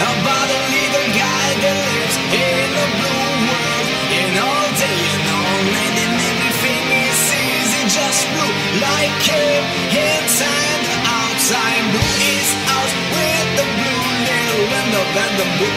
about 0.00 0.48
a 0.48 0.60
little 0.72 1.08
guy 1.12 1.46
that 1.60 1.76
lives 1.76 2.16
in 2.32 2.66
the 2.72 2.86
blue 2.96 3.28
world. 3.48 3.86
And 4.10 4.32
all 4.40 4.68
day 4.80 5.00
and 5.12 5.26
all 5.28 5.60
night, 5.76 5.96
and 6.04 6.14
everything 6.30 6.82
he 6.88 7.04
sees 7.12 7.70
is 7.84 7.88
just 7.92 8.20
blue, 8.32 8.56
like 8.80 9.20
him, 9.20 9.62
inside, 9.92 10.82
outside. 11.04 11.84
Blue 11.92 12.16
is 12.32 12.50
out 12.72 12.92
with 13.12 13.48
the 13.60 13.66
blue 13.76 14.04
nail 14.24 14.60
and 14.80 14.90
the 14.96 15.46
blue 15.60 15.76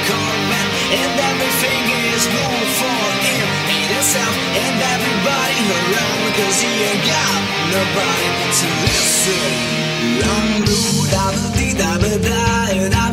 man 0.50 0.68
and 0.94 1.14
everything 1.32 1.84
is 2.12 2.24
blue 2.28 2.60
for 2.80 3.04
him 3.26 3.46
and 3.74 3.88
himself 3.98 4.36
and 4.62 4.78
everybody 4.94 5.60
around, 5.80 6.28
cause 6.38 6.58
he 6.62 6.74
ain't 6.90 7.04
got 7.08 7.40
nobody 7.74 8.30
to 8.60 8.68
listen. 8.86 9.52
I'm 10.22 10.62
blue, 10.64 11.08
da 11.10 11.26
da 11.32 11.46
dee 11.56 11.74
da 11.74 11.98
da 11.98 12.18
da. 12.18 13.13